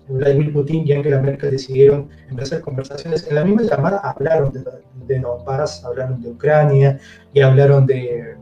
[0.09, 3.27] Vladimir Putin y Angela Merkel decidieron empezar conversaciones.
[3.27, 4.61] En la misma llamada hablaron de,
[5.05, 6.99] de paz, hablaron de Ucrania
[7.33, 8.35] y hablaron de,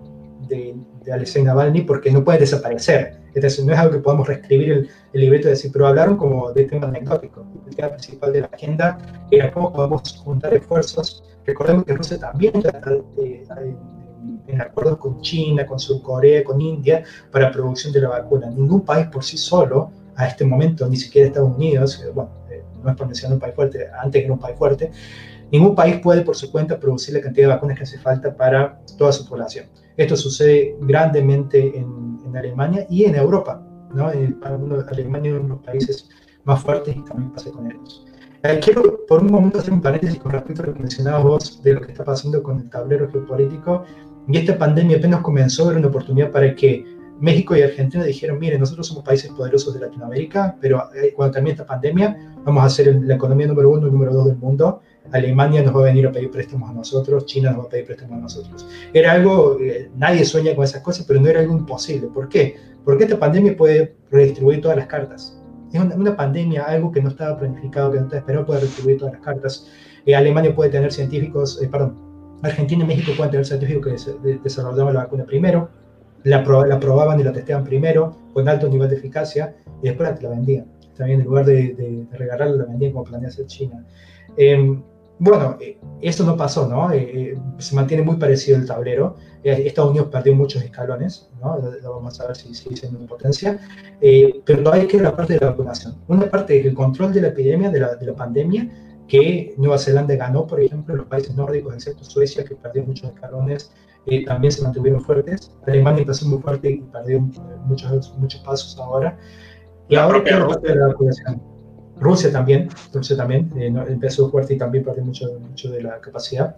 [0.47, 3.17] de, de, Alexei Navalny porque no puede desaparecer.
[3.33, 6.17] Es decir, no es algo que podamos reescribir el, el libreto y decir, pero hablaron
[6.17, 7.45] como de temas anecdóticos.
[7.67, 8.97] El tema principal de la agenda
[9.29, 11.23] era cómo podemos juntar esfuerzos.
[11.45, 12.81] Recordemos que Rusia también está
[14.47, 18.49] en acuerdos con China, con Corea, con India para producción de la vacuna.
[18.49, 22.63] Ningún país por sí solo a este momento, ni siquiera Estados Unidos, eh, bueno, eh,
[22.83, 24.91] no es por mencionar un país fuerte, antes era un país fuerte,
[25.51, 28.81] ningún país puede por su cuenta producir la cantidad de vacunas que hace falta para
[28.97, 29.67] toda su población.
[29.95, 33.63] Esto sucede grandemente en, en Alemania y en Europa.
[33.93, 34.11] ¿no?
[34.11, 36.09] En, Alemania es uno de los países
[36.43, 38.05] más fuertes y también pasa con ellos.
[38.43, 41.63] Eh, quiero por un momento hacer un paréntesis con respecto a lo que mencionabas vos
[41.63, 43.83] de lo que está pasando con el tablero geopolítico.
[44.27, 48.59] Y esta pandemia apenas comenzó, era una oportunidad para que México y Argentina dijeron, miren,
[48.59, 52.95] nosotros somos países poderosos de Latinoamérica, pero eh, cuando termine esta pandemia vamos a ser
[53.01, 54.81] la economía número uno y número dos del mundo.
[55.11, 57.85] Alemania nos va a venir a pedir préstamos a nosotros, China nos va a pedir
[57.85, 58.67] préstamos a nosotros.
[58.93, 62.07] Era algo, eh, nadie sueña con esas cosas, pero no era algo imposible.
[62.07, 62.55] ¿Por qué?
[62.83, 65.41] Porque esta pandemia puede redistribuir todas las cartas.
[65.71, 69.13] Es una, pandemia, algo que no estaba planificado, que no estaba esperado, puede redistribuir todas
[69.13, 69.67] las cartas.
[70.05, 72.07] Eh, Alemania puede tener científicos, perdón,
[72.43, 75.69] Argentina y México pueden tener científicos que desarrollaban la vacuna primero,
[76.27, 80.65] la, probaban y la testeaban primero con alto nivel de eficacia y después la vendían.
[80.95, 83.85] También en lugar de, de, regalarla, la vendían como planea hacer China.
[84.35, 84.81] Em,
[85.19, 86.91] bueno, eh, esto no pasó, ¿no?
[86.91, 89.15] Eh, eh, se mantiene muy parecido el tablero.
[89.43, 91.57] Estados Unidos perdió muchos escalones, ¿no?
[91.57, 93.59] Lo, vamos a ver si sigue siendo una potencia.
[94.45, 95.95] pero todavía queda la parte de la vacunación.
[96.07, 98.69] Una parte del control de la epidemia, de la, de la pandemia,
[99.07, 103.71] que Nueva Zelanda ganó, por ejemplo, los países nórdicos, excepto Suecia, que perdió muchos escalones
[104.25, 105.51] también se mantuvieron fuertes.
[105.65, 107.19] Alemania empezó muy fuerte y perdió
[107.65, 109.17] muchos, muchos pasos ahora.
[109.89, 111.41] Y ahora la parte de la vacunación.
[111.99, 116.55] Rusia también, Rusia también eh, empezó fuerte y también perdió mucho, mucho de la capacidad.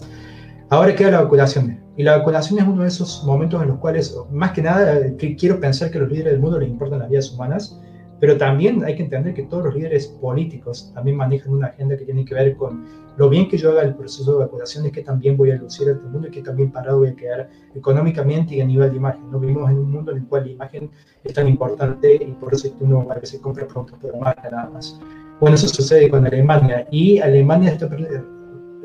[0.70, 1.80] Ahora queda la vacunación.
[1.98, 5.36] Y la vacunación es uno de esos momentos en los cuales, más que nada, que
[5.36, 7.80] quiero pensar que a los líderes del mundo les importan las vidas humanas,
[8.19, 12.05] pero también hay que entender que todos los líderes políticos también manejan una agenda que
[12.05, 12.84] tiene que ver con
[13.17, 15.89] lo bien que yo haga el proceso de vacunación, es que también voy a lucir
[15.89, 18.91] a todo el mundo y que también parado voy a quedar económicamente y a nivel
[18.91, 19.29] de imagen.
[19.32, 19.39] ¿no?
[19.39, 20.89] Vivimos en un mundo en el cual la imagen
[21.23, 24.99] es tan importante y por eso uno a veces compra productos por marca nada más.
[25.39, 27.89] Bueno, eso sucede con Alemania y Alemania está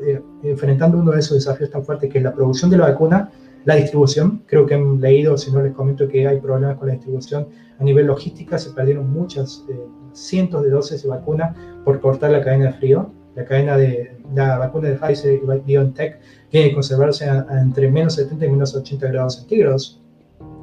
[0.05, 3.29] eh, enfrentando uno de esos desafíos tan fuertes que es la producción de la vacuna,
[3.65, 4.43] la distribución.
[4.45, 7.47] Creo que han leído, si no les comento que hay problemas con la distribución
[7.79, 9.79] a nivel logística, se perdieron muchas, eh,
[10.13, 13.11] cientos de dosis de vacuna por cortar la cadena de frío.
[13.35, 18.45] La cadena de la vacuna de Pfizer y BioNTech tiene que conservarse entre menos 70
[18.45, 20.01] y menos 80 grados centígrados.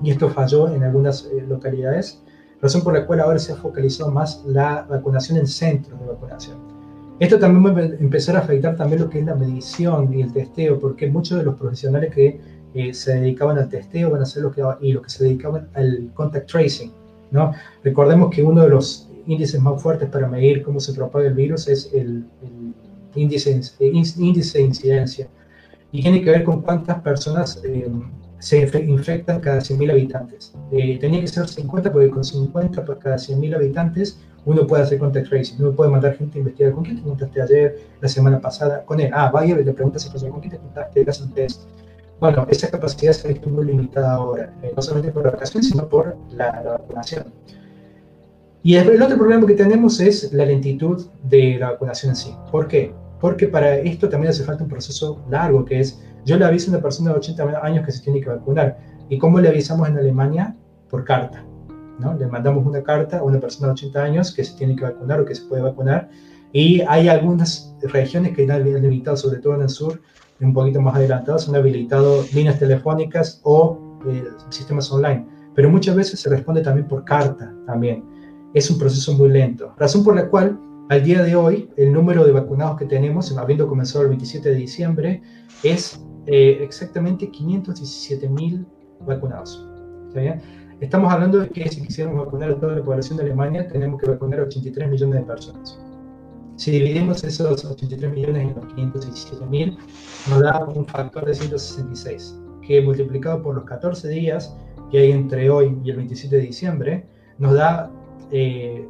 [0.02, 2.22] Y esto falló en algunas eh, localidades
[2.62, 6.56] razón por la cual ahora se ha focalizado más la vacunación en centros de vacunación.
[7.18, 10.32] Esto también va a empezar a afectar también lo que es la medición y el
[10.32, 12.40] testeo, porque muchos de los profesionales que
[12.74, 15.68] eh, se dedicaban al testeo van a ser los que, y los que se dedicaban
[15.74, 16.92] al contact tracing.
[17.30, 17.52] ¿no?
[17.82, 21.68] Recordemos que uno de los índices más fuertes para medir cómo se propaga el virus
[21.68, 22.24] es el,
[23.14, 25.28] índice, índice de incidencia
[25.90, 27.88] y tiene que ver con cuántas personas eh,
[28.38, 30.52] se infectan cada 100.000 habitantes.
[30.72, 34.98] Eh, tenía que ser 50 porque con 50 por cada 100.000 habitantes uno puede hacer
[34.98, 38.40] contact tracing, uno puede mandar gente a investigar con quién te contaste ayer, la semana
[38.40, 39.10] pasada, con él.
[39.12, 41.62] Ah, vaya le preguntas a con quién te contaste, le hacen test.
[42.22, 45.60] Bueno, esa capacidad se ha visto muy limitada ahora, eh, no solamente por la vacación,
[45.60, 47.34] sino por la, vacunación.
[48.62, 52.32] Y el, el otro problema que tenemos es la lentitud de la vacunación en sí.
[52.52, 52.94] ¿Por qué?
[53.20, 56.74] Porque para esto también hace falta un proceso largo, que es yo le aviso a
[56.74, 58.78] una persona de 80 años que se tiene que vacunar.
[59.08, 60.54] ¿Y cómo le avisamos en Alemania?
[60.90, 61.44] Por carta.
[61.98, 62.14] ¿no?
[62.14, 65.18] Le mandamos una carta a una persona de 80 años que se tiene que vacunar
[65.18, 66.08] o que se puede vacunar.
[66.52, 70.00] Y hay algunas regiones que han habilitado, sobre todo en el sur,
[70.40, 75.26] un poquito más adelantados, han habilitado líneas telefónicas o eh, sistemas online.
[75.54, 78.04] Pero muchas veces se responde también por carta también.
[78.54, 79.74] Es un proceso muy lento.
[79.78, 83.68] Razón por la cual al día de hoy el número de vacunados que tenemos, habiendo
[83.68, 85.22] comenzado el 27 de diciembre,
[85.62, 88.66] es eh, exactamente 517 mil
[89.06, 89.66] vacunados.
[90.80, 94.10] Estamos hablando de que si quisiéramos vacunar a toda la población de Alemania, tenemos que
[94.10, 95.80] vacunar a 83 millones de personas.
[96.62, 99.76] Si dividimos esos 83 millones en los 517 mil,
[100.30, 104.54] nos da un factor de 166, que multiplicado por los 14 días
[104.92, 107.04] que hay entre hoy y el 27 de diciembre,
[107.38, 107.90] nos da,
[108.30, 108.86] eh,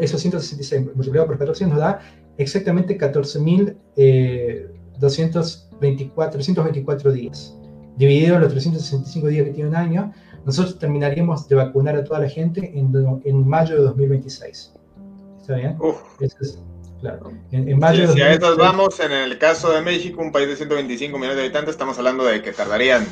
[0.00, 1.98] esos 166 multiplicado por 14 nos da
[2.36, 7.58] exactamente 14.200 eh, 324 días.
[7.96, 10.12] Dividido los 365 días que tiene un año,
[10.46, 12.92] nosotros terminaríamos de vacunar a toda la gente en,
[13.24, 14.72] en mayo de 2026.
[15.40, 15.76] ¿Está bien?
[17.00, 17.32] Claro.
[17.50, 21.16] En, mayo si a estos vamos, en el caso de México, un país de 125
[21.18, 23.06] millones de habitantes, estamos hablando de que tardarían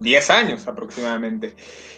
[0.00, 1.54] 10 años aproximadamente.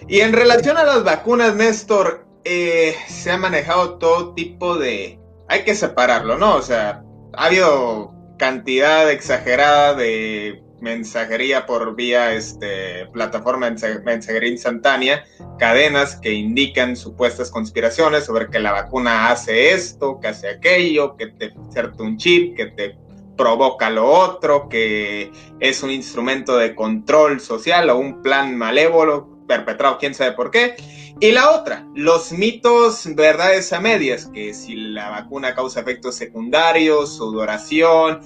[0.07, 5.19] Y en relación a las vacunas, Néstor, eh, se ha manejado todo tipo de...
[5.49, 6.57] Hay que separarlo, ¿no?
[6.57, 7.03] O sea,
[7.35, 13.71] ha habido cantidad exagerada de mensajería por vía este, plataforma
[14.05, 15.25] mensajería instantánea,
[15.59, 21.29] cadenas que indican supuestas conspiraciones sobre que la vacuna hace esto, que hace aquello, que
[21.29, 22.97] te inserta un chip, que te
[23.37, 29.99] provoca lo otro, que es un instrumento de control social o un plan malévolo perpetrado
[29.99, 30.77] quién sabe por qué.
[31.21, 37.17] Y la otra, los mitos verdades a medias, que si la vacuna causa efectos secundarios,
[37.17, 38.21] sudoración,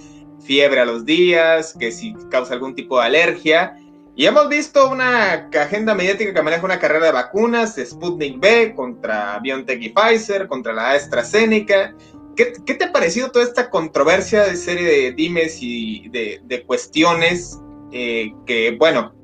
[0.44, 3.76] fiebre a los días, que si causa algún tipo de alergia.
[4.14, 9.38] Y hemos visto una agenda mediática que maneja una carrera de vacunas, Sputnik B contra
[9.38, 11.94] BioNTech y Pfizer, contra la AstraZeneca.
[12.37, 16.62] ¿Qué, ¿Qué, te ha parecido toda esta controversia de serie de dimes y de, de
[16.64, 17.59] cuestiones
[17.90, 19.14] eh, que, bueno,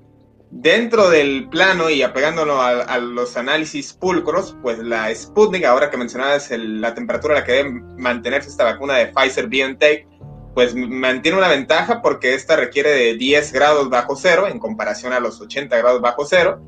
[0.50, 6.50] Dentro del plano y apegándolo a, los análisis pulcros, pues la Sputnik, ahora que mencionabas
[6.50, 10.08] la temperatura a la que debe mantenerse esta vacuna de Pfizer BioNTech,
[10.54, 15.20] pues mantiene una ventaja porque esta requiere de 10 grados bajo cero en comparación a
[15.20, 16.60] los 80 grados bajo cero.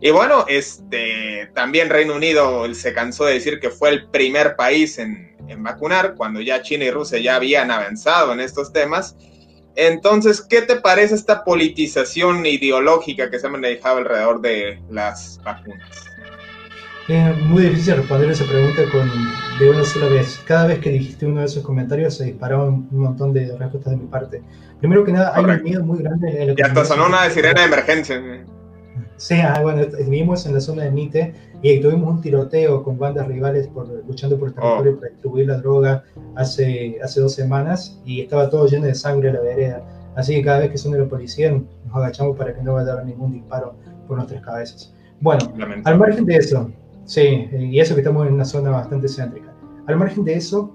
[0.00, 4.98] Y bueno, este, también Reino Unido se cansó de decir que fue el primer país
[4.98, 9.16] en, en vacunar, cuando ya China y Rusia ya habían avanzado en estos temas.
[9.74, 16.05] Entonces, ¿qué te parece esta politización ideológica que se ha manejado alrededor de las vacunas?
[17.08, 19.08] Es muy difícil responder esa pregunta con,
[19.60, 20.42] de una sola vez.
[20.44, 23.96] Cada vez que dijiste uno de esos comentarios se dispararon un montón de respuestas de
[23.96, 24.42] mi parte.
[24.80, 26.42] Primero que nada, hay un miedo muy grande.
[26.42, 28.20] En y hasta sonó una sirena de emergencia.
[29.18, 31.32] Sí, ah, bueno, vivimos en la zona de Mite
[31.62, 34.96] y tuvimos un tiroteo con bandas rivales por, luchando por el territorio oh.
[34.96, 36.04] para distribuir la droga
[36.34, 39.82] hace, hace dos semanas y estaba todo lleno de sangre la vereda.
[40.16, 42.96] Así que cada vez que suena la policía nos agachamos para que no vaya a
[42.96, 43.76] dar ningún disparo
[44.08, 44.92] por nuestras cabezas.
[45.20, 45.54] Bueno,
[45.84, 46.70] al margen de eso,
[47.06, 49.54] Sí, y eso que estamos en una zona bastante céntrica.
[49.86, 50.74] Al margen de eso,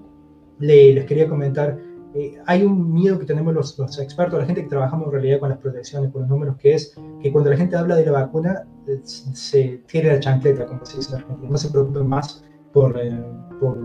[0.58, 1.78] les quería comentar,
[2.14, 5.40] eh, hay un miedo que tenemos los, los, expertos, la gente que trabajamos en realidad
[5.40, 8.12] con las protecciones, con los números, que es que cuando la gente habla de la
[8.12, 12.42] vacuna, eh, se tiene la chancleta, como se dice en Argentina, no se preocupen más
[12.72, 13.12] por, eh,
[13.60, 13.78] por,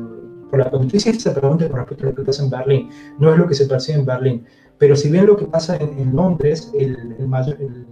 [0.49, 2.89] por la noticia esa pregunta con respecto a lo que pasa en Berlín,
[3.19, 4.45] no es lo que se percibe en Berlín,
[4.77, 7.85] pero si bien lo que pasa en, en Londres, el, el, mayor, el,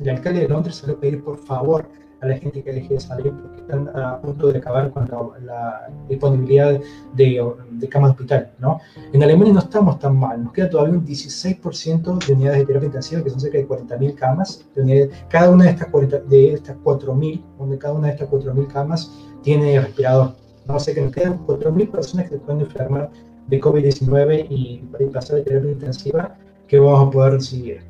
[0.00, 1.86] el alcalde de Londres se lo pedir por favor
[2.20, 5.38] a la gente que deje de salir porque están a punto de acabar con la,
[5.44, 6.78] la disponibilidad
[7.14, 8.50] de, de camas de hospital.
[8.58, 8.80] ¿no?
[9.12, 12.86] En Alemania no estamos tan mal, nos queda todavía un 16% de unidades de terapia
[12.86, 14.66] intensiva, que son cerca de 40.000 camas.
[14.74, 18.66] De cada una de estas, 40, de estas 4.000, donde cada una de estas 4.000
[18.66, 19.10] camas
[19.42, 20.34] tiene respirador.
[20.66, 23.10] No sé, que nos quedan 4.000 personas que se pueden enfermar
[23.46, 24.78] de COVID-19 y
[25.12, 26.36] pasar de terapia intensiva
[26.68, 27.82] que vamos a poder recibir.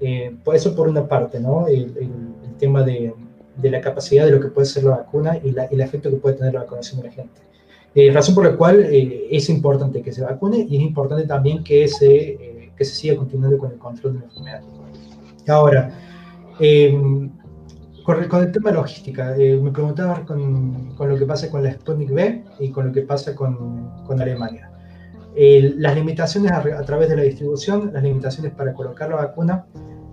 [0.00, 1.66] Eh, por eso por una parte, ¿no?
[1.68, 2.10] El, el,
[2.44, 3.14] el tema de,
[3.56, 6.36] de la capacidad de lo que puede ser la vacuna y, el efecto que puede
[6.36, 7.40] tener la vacunación de la gente.
[7.94, 11.64] Eh, razón por la cual eh, es importante que se vacune y es importante también
[11.64, 14.60] que se, eh, que se siga continuando con el control de la enfermedad.
[15.48, 15.98] Ahora,
[18.04, 22.10] con, con, el tema logística, me preguntaba con, con, lo que pasa con la Sputnik
[22.10, 24.70] B y con lo que pasa con, con Alemania.
[25.34, 29.66] las limitaciones a través de la distribución, las limitaciones para colocar la vacuna,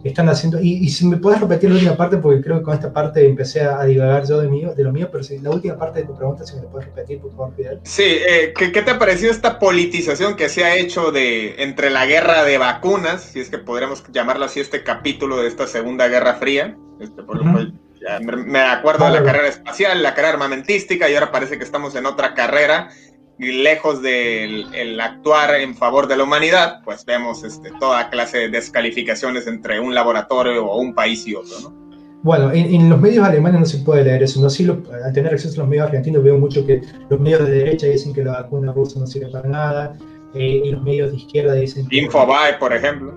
[0.10, 0.60] están haciendo.
[0.60, 3.26] Y, y, si me puedes repetir la última parte, porque creo que con esta parte
[3.26, 6.08] empecé a, divagar yo de, mío, de lo mío, pero si la última parte de
[6.08, 7.80] tu pregunta, si me la puedes repetir, por favor, Fidel.
[7.84, 11.90] Sí, eh, ¿qué, ¿qué, te ha parecido esta politización que se ha hecho de entre
[11.90, 16.08] la guerra de vacunas, si es que podríamos llamarlo así, este capítulo de esta Segunda
[16.08, 16.78] Guerra Fría?
[17.00, 17.80] Este, por uh -huh.
[18.02, 19.20] ya me, me, acuerdo vale.
[19.20, 22.90] de la carrera espacial, la carrera armamentística, y ahora parece que estamos en otra carrera
[23.38, 28.50] lejos del el actuar en favor de la humanidad, pues vemos este, toda clase de
[28.50, 31.84] descalificaciones entre un laboratorio o un país y otro, ¿no?
[32.22, 35.12] Bueno, en, en, los medios alemanes no se puede leer eso, no sí lo, al
[35.12, 38.24] tener acceso a los medios argentinos veo mucho que los medios de derecha dicen que
[38.24, 39.98] la vacuna rusa no sirve para nada,
[40.34, 41.86] eh, y los medios de izquierda dicen.
[41.92, 43.14] Infobae, por ejemplo.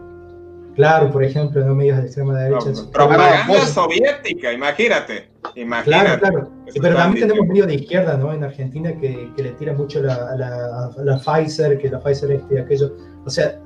[0.77, 2.71] Claro, por ejemplo, en los medios de extrema derecha.
[2.71, 5.31] No, propaganda soviética, imagínate.
[5.55, 6.19] Imagínate.
[6.19, 6.51] Claro, claro.
[6.81, 8.33] Pero también tenemos medios de izquierda, ¿no?
[8.33, 12.55] En Argentina que, que le tira mucho la, la, la, Pfizer, que la Pfizer este
[12.57, 12.95] y aquello.
[13.25, 13.59] O sea,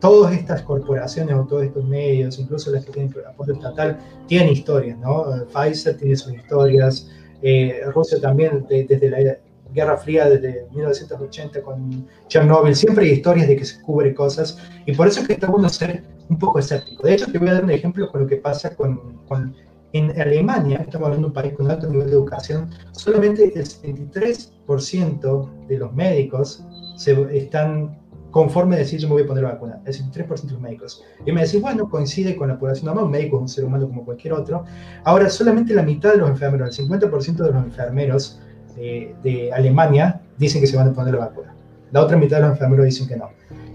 [0.00, 4.98] todas estas corporaciones o todos estos medios, incluso las que tienen apoyo estatal, tienen historias,
[4.98, 5.46] ¿no?
[5.46, 7.10] Pfizer tiene sus historias,
[7.40, 9.38] eh, Rusia también, de, desde la
[9.72, 14.92] Guerra Fría, desde 1980 con Chernobyl, siempre hay historias de que se cubre cosas, y
[14.92, 17.06] por eso es que está bueno ser un poco escéptico.
[17.06, 19.54] De hecho, te voy a dar un ejemplo con lo que pasa con, con
[19.92, 25.66] en Alemania, estamos hablando de un país con alto nivel de educación, solamente el 73%
[25.66, 26.62] de los médicos
[26.96, 27.96] se están
[28.30, 31.02] conforme a decir yo me voy a poner la vacuna, el 73% de los médicos.
[31.24, 33.88] Y me decís, bueno, coincide con la población normal, un médico es un ser humano
[33.88, 34.64] como cualquier otro.
[35.04, 38.40] Ahora, solamente la mitad de los enfermeros, el 50% de los enfermeros
[38.78, 41.54] de, de Alemania dicen que se van a poner la vacuna.
[41.90, 43.30] La otra mitad de los enfermeros dicen que no.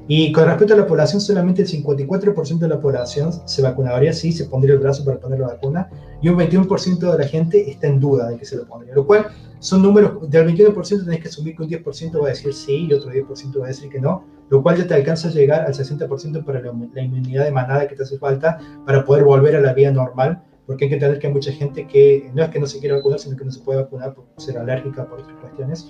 [0.07, 4.33] Y con respecto a la población, solamente el 54% de la población se vacunaría, sí,
[4.33, 5.89] se pondría el brazo para poner la vacuna,
[6.21, 9.07] y un 21% de la gente está en duda de que se lo pondría, lo
[9.07, 9.27] cual
[9.59, 12.93] son números, del 21% tenés que asumir que un 10% va a decir sí y
[12.93, 15.73] otro 10% va a decir que no, lo cual ya te alcanza a llegar al
[15.73, 19.61] 60% para la, la inmunidad de manada que te hace falta para poder volver a
[19.61, 22.59] la vida normal, porque hay que entender que hay mucha gente que no es que
[22.59, 25.37] no se quiera vacunar, sino que no se puede vacunar por ser alérgica, por otras
[25.39, 25.89] cuestiones.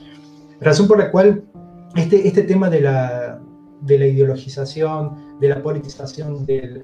[0.60, 1.44] Razón por la cual
[1.96, 3.42] este, este tema de la,
[3.82, 6.84] de la ideologización, de la politización, de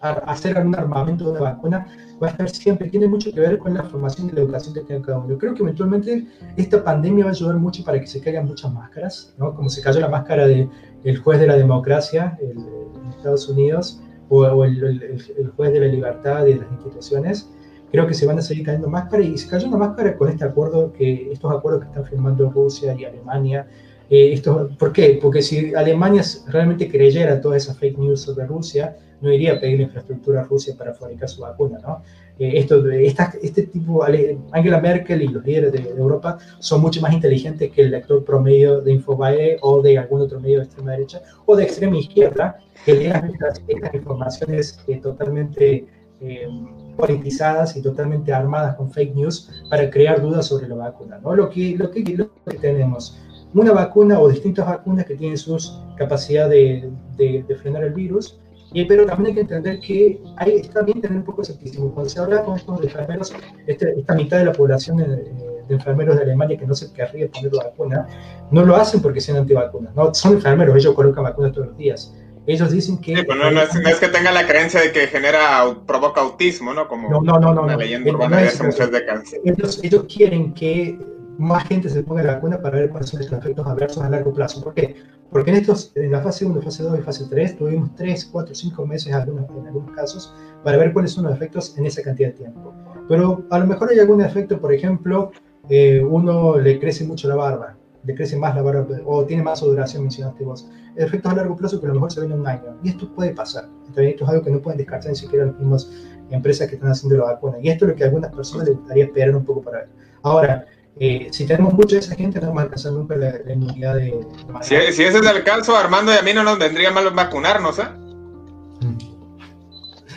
[0.00, 1.86] hacer un armamento de una vacuna,
[2.22, 4.80] va a estar siempre, tiene mucho que ver con la formación y la educación que
[4.82, 5.30] tenga cada uno.
[5.30, 6.26] Yo creo que eventualmente
[6.56, 9.54] esta pandemia va a ayudar mucho para que se caigan muchas máscaras, ¿no?
[9.54, 10.70] como se cayó la máscara del
[11.02, 15.02] de, juez de la democracia en Estados Unidos, o, o el, el,
[15.38, 17.48] el, juez de la libertad de las instituciones,
[17.90, 20.44] creo que se van a seguir cayendo máscaras, y se cayó una máscara con este
[20.44, 23.66] acuerdo, que estos acuerdos que están firmando Rusia y Alemania,
[24.10, 25.18] eh, esto, ¿Por qué?
[25.20, 29.80] Porque si Alemania realmente creyera toda esa fake news sobre Rusia, no iría a pedir
[29.80, 32.02] infraestructura a Rusia para fabricar su vacuna, ¿no?
[32.38, 34.04] Eh, esto, esta, este tipo,
[34.52, 38.80] Angela Merkel y los líderes de, Europa son mucho más inteligentes que el lector promedio
[38.80, 42.94] de Infobae o de algún otro medio de extrema derecha o de extrema izquierda, que
[42.94, 45.86] leen estas, estas informaciones eh, totalmente
[46.20, 46.48] eh,
[46.96, 51.34] politizadas y totalmente armadas con fake news para crear dudas sobre la vacuna, ¿no?
[51.34, 53.18] Lo que, lo que, lo que tenemos
[53.54, 58.38] una vacuna o distintas vacunas que tienen sus capacidad de, de, de, frenar el virus,
[58.72, 61.92] y, pero también hay que entender que hay, está bien tener un poco de escepticismo.
[61.92, 63.34] Cuando se habla con estos enfermeros,
[63.66, 67.28] este, esta mitad de la población de, de, enfermeros de Alemania que no se querría
[67.30, 68.08] poner la vacuna,
[68.50, 72.14] no lo hacen porque sean antivacunas, no, son enfermeros, ellos colocan vacunas todos los días.
[72.46, 73.24] Ellos dicen que...
[73.24, 76.88] Pues no, es, que tenga la creencia de que genera, provoca autismo, ¿no?
[76.88, 79.34] Como no, no, no, no, una leyenda urbana de hace muchas décadas.
[79.44, 80.98] Ellos, ellos quieren que
[81.38, 84.32] más gente se ponga la vacuna para ver cuáles son los efectos adversos a largo
[84.32, 84.62] plazo.
[84.62, 84.96] ¿Por qué?
[85.30, 88.54] Porque en, estos, en la fase 1, fase 2 y fase 3 tuvimos 3, 4,
[88.54, 92.28] 5 meses algunos, en algunos casos para ver cuáles son los efectos en esa cantidad
[92.28, 92.72] de tiempo.
[93.08, 95.30] Pero a lo mejor hay algún efecto, por ejemplo,
[95.68, 99.60] eh, uno le crece mucho la barba, le crece más la barba o tiene más
[99.60, 100.68] duración, mencionaste vos.
[100.96, 102.76] Efectos a largo plazo que a lo mejor se ven en un año.
[102.82, 103.68] Y esto puede pasar.
[103.88, 105.90] Esto es algo que no pueden descartar ni siquiera las mismas
[106.30, 107.58] empresas que están haciendo la vacuna.
[107.60, 109.88] Y esto es lo que a algunas personas les gustaría esperar un poco para ver.
[110.22, 110.66] Ahora,
[111.00, 114.26] eh, si tenemos mucha de esa gente, no vamos a alcanzar nunca la, inmunidad de...
[114.62, 117.78] Si, si, ese es el caso, Armando y a mí no nos vendría mal vacunarnos,
[117.78, 117.88] ¿eh?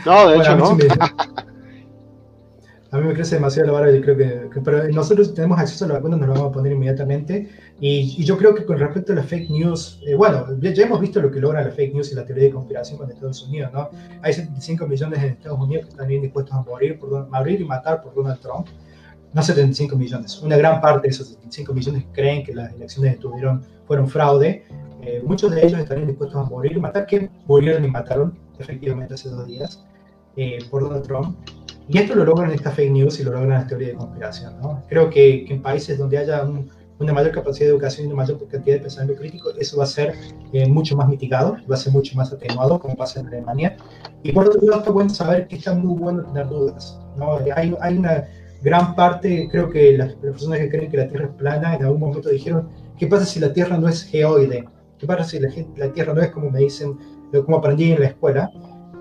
[0.05, 0.77] No, de hecho, no.
[2.93, 5.87] A mí me crece demasiado la barba y creo que, pero nosotros tenemos acceso a
[5.87, 7.49] la vacuna, nos lo vamos a poner inmediatamente.
[7.79, 11.21] Y, yo creo que con respecto a las fake news, eh, bueno, ya, hemos visto
[11.21, 13.89] lo que logra la fake news y la teoría de conspiración con Estados Unidos, ¿no?
[14.21, 17.63] Hay 75 millones en Estados Unidos que están bien dispuestos a morir, por, morir y
[17.63, 18.67] matar por Donald Trump.
[19.33, 23.63] No 75 millones, una gran parte de esos 75 millones creen que las elecciones estuvieron,
[23.87, 24.65] fueron fraude.
[25.03, 29.13] Eh, muchos de ellos estarían dispuestos a morir y matar, que murieron y mataron efectivamente
[29.13, 29.83] hace dos días
[30.35, 31.37] eh, por Donald Trump.
[31.87, 34.61] Y esto lo logran estas fake news y lo logran las teorías de conspiración.
[34.61, 34.83] ¿no?
[34.87, 36.47] Creo que, en países donde haya
[36.99, 39.87] una mayor capacidad de educación y una mayor cantidad de pensamiento crítico, eso va a
[39.87, 40.13] ser
[40.53, 43.75] eh, mucho más mitigado, va a ser mucho más atenuado, como pasa en Alemania.
[44.23, 46.99] Y por otro lado, está bueno saber que está muy bueno tener dudas.
[47.17, 47.39] ¿no?
[47.55, 48.25] Hay, hay una
[48.61, 51.99] gran parte, creo que las, personas que creen que la Tierra es plana, en algún
[51.99, 54.65] momento dijeron, ¿qué pasa si la Tierra no es geoide?
[54.97, 56.97] ¿Qué pasa si la, Tierra no es como me dicen,
[57.45, 58.51] como aprendí en la escuela?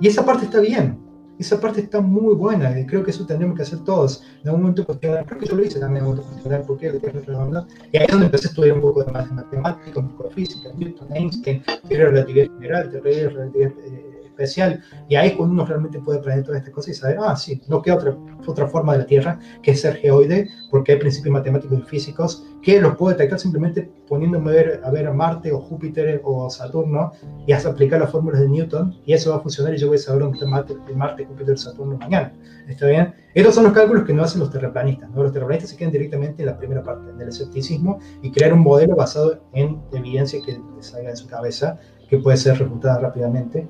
[0.00, 0.98] Y esa parte está bien,
[1.38, 4.22] esa parte está muy buena y creo que eso tendríamos que hacer todos.
[4.42, 7.20] En algún momento cuestionar, creo que yo lo hice también, cuestionar por qué la Tierra
[7.20, 7.66] es redonda.
[7.92, 10.34] Y ahí es donde empecé a estudiar un poco de más matemática, un poco de
[10.34, 14.09] física, Newton, Einstein, teoría de relatividad general, teoría de relatividad eh,
[14.40, 14.82] especial.
[15.08, 17.60] Y ahí es cuando uno realmente puede aprender todas estas cosas y saber, ah, sí,
[17.68, 18.16] no queda otra,
[18.46, 22.80] otra forma de la Tierra que ser geoide, porque hay principios matemáticos y físicos que
[22.80, 27.12] los puedo detectar simplemente poniéndome a ver, a ver a Marte o Júpiter o Saturno
[27.46, 29.96] y hasta aplicar las fórmulas de Newton y eso va a funcionar y yo voy
[29.96, 32.32] a saber dónde está Marte, Marte Júpiter, Saturno mañana.
[32.68, 33.14] ¿Está bien?
[33.34, 35.10] Estos son los cálculos que no hacen los terraplanistas.
[35.10, 35.22] ¿no?
[35.22, 38.96] Los terraplanistas se quedan directamente en la primera parte, del escepticismo y crear un modelo
[38.96, 41.78] basado en evidencia que salga de su cabeza,
[42.08, 43.68] que puede ser refutada rápidamente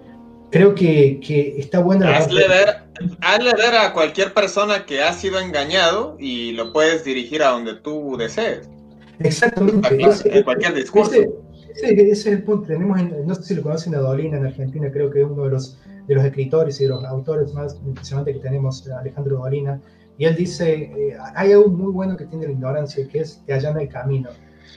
[0.50, 2.82] creo que, que está buena hazle, ver,
[3.20, 7.74] hazle ver a cualquier persona que ha sido engañado y lo puedes dirigir a donde
[7.74, 8.68] tú desees.
[9.20, 9.88] Exactamente.
[10.24, 11.12] en cualquier discurso.
[11.74, 12.66] Ese, es el punto.
[12.66, 15.50] Tenemos, no sé si lo conocen a Dolina en Argentina, creo que es uno de
[15.50, 19.80] los, de los escritores y de los autores más impresionantes que tenemos, Alejandro Dolina.
[20.18, 23.54] Y él dice, eh, hay algo muy bueno que tiene la ignorancia, que es que
[23.54, 24.30] allana el camino.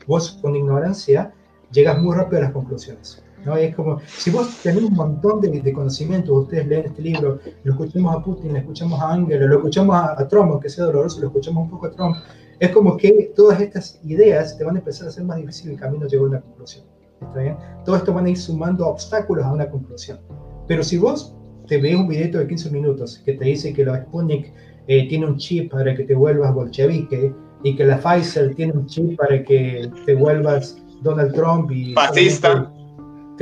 [0.08, 1.34] Vos con ignorancia
[1.72, 3.24] llegas muy rápido a las conclusiones.
[3.46, 3.56] ¿No?
[3.56, 7.72] es como, si vos tenés un montón de, de conocimientos, ustedes leen este libro, lo
[7.72, 11.28] escuchamos a Putin, lo escuchamos a Angela, lo escuchamos a, Trump, aunque sea doloroso, lo
[11.28, 12.16] escuchamos un poco a Trump,
[12.60, 15.80] es como que todas estas ideas te van a empezar a hacer más difícil el
[15.80, 16.86] camino a llegar a una conclusión.
[17.22, 17.58] ¿Está bien?
[17.86, 20.20] Todo esto van a ir sumando obstáculos a una conclusión.
[20.68, 21.36] Pero si vos
[21.68, 24.54] te ves un video de 15 minutos que te dice que la Sputnik
[24.88, 27.34] eh, tiene un chip para que te vuelvas bolchevique
[27.64, 31.94] y que la Pfizer tiene un chip para que te vuelvas Donald Trump y...
[31.94, 32.73] Fascista.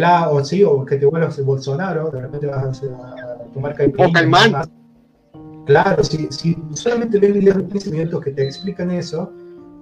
[0.02, 4.64] Claro, o sí, o que te vuelvas Bolsonaro, de repente vas a, tomar caipirinha.
[5.68, 9.32] Claro, si, si solamente ves videos de 15 minutos que te explican eso,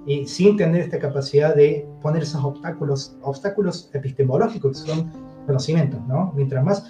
[0.05, 5.09] y sin tener esta capacidad de poner esos obstáculos, obstáculos epistemológicos que son
[5.45, 6.33] conocimientos, ¿no?
[6.35, 6.83] Mientras más,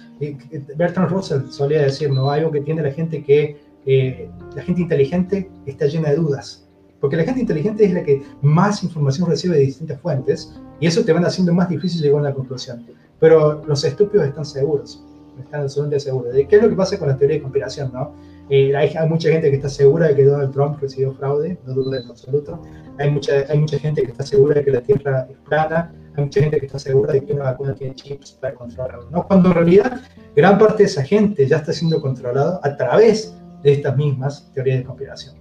[0.74, 2.30] Bertrand Russell solía decir, ¿no?
[2.32, 6.68] Algo que tiene la gente que, eh, la gente inteligente está llena de dudas,
[7.00, 11.04] porque la gente inteligente es la que más información recibe de distintas fuentes, y eso
[11.04, 12.86] te van haciendo más difícil llegar a una conclusión.
[13.18, 15.04] Pero los estúpidos están seguros,
[15.38, 16.34] están absolutamente seguros.
[16.34, 17.90] ¿De qué es lo que pasa con la teoría de conspiración?
[17.92, 18.12] ¿no?
[18.48, 21.94] Eh, hay, mucha gente que está segura de que Donald Trump recibió fraude, no dudo
[21.94, 22.60] en absoluto.
[22.98, 25.94] Hay mucha, hay mucha gente que está segura de que la Tierra es plana.
[26.16, 29.08] Hay mucha gente que está segura de que una vacuna tiene chips para controlarlo.
[29.10, 29.26] ¿no?
[29.26, 30.00] Cuando en realidad
[30.34, 34.78] gran parte de esa gente ya está siendo controlada a través de estas mismas teorías
[34.78, 35.39] de conspiración.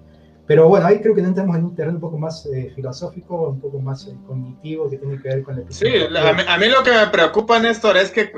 [0.50, 3.62] Pero bueno, ahí creo que entramos en un terreno un poco más eh, filosófico, un
[3.62, 5.66] poco más eh, cognitivo, que tiene que ver con el...
[5.72, 8.32] Sí, a mí, lo que me preocupa, Néstor, es que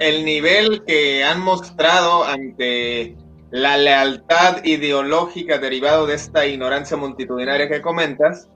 [0.00, 3.16] el, nivel que han mostrado ante
[3.52, 8.48] la lealtad ideológica derivado de esta ignorancia multitudinaria que comentas,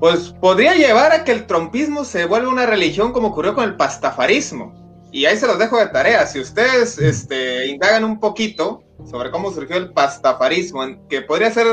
[0.00, 3.76] pues podría llevar a que el trompismo se vuelva una religión como ocurrió con el
[3.76, 4.74] pastafarismo.
[5.12, 6.26] Y ahí se los dejo de tarea.
[6.26, 11.66] Si ustedes este, indagan un poquito, sobre cómo surgió el pastafarismo, que podría ser,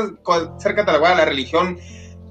[0.58, 1.78] ser catalogada la religión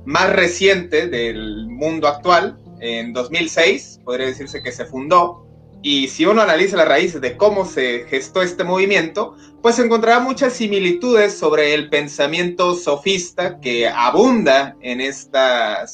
[0.06, 2.58] más reciente del mundo actual.
[2.80, 5.46] En 2006 podría decirse que se fundó.
[5.82, 10.54] Y si uno analiza las raíces de cómo se gestó este movimiento, pues encontrará muchas
[10.54, 15.86] similitudes sobre el pensamiento sofista que abunda en esta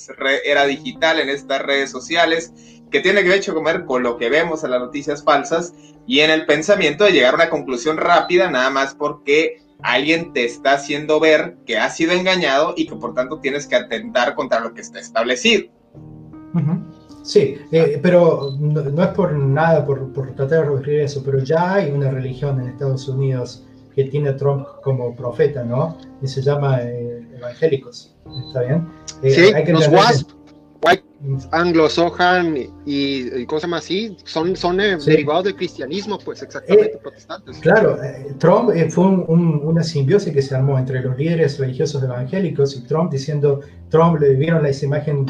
[0.43, 2.51] era digital, en estas redes sociales,
[2.89, 5.73] que tiene que ver con lo que vemos en las noticias falsas
[6.07, 10.45] y en el pensamiento de llegar a una conclusión rápida, nada más porque alguien te
[10.45, 14.59] está haciendo ver que has sido engañado y que por tanto tienes que atentar contra
[14.59, 15.69] lo que está establecido.
[17.25, 21.91] Sí, eh, pero no, es por nada, por, tratar de revertir eso, pero ya hay
[21.91, 23.63] una religión en Estados Unidos
[23.95, 25.97] que tiene a Trump como profeta, ¿no?
[26.21, 28.15] Y se llama eh, evangélicos,
[28.47, 28.87] ¿está bien?
[29.23, 30.29] Eh, sí, los WASP,
[30.85, 31.03] White
[31.51, 37.57] Anglo Sohan y, cosas más así, son, son derivados del cristianismo, pues exactamente, protestantes.
[37.57, 37.97] Claro,
[38.37, 43.61] Trump fue una simbiosis que se armó entre los líderes religiosos evangélicos y Trump diciendo,
[43.89, 45.25] Trump le vieron esa imagen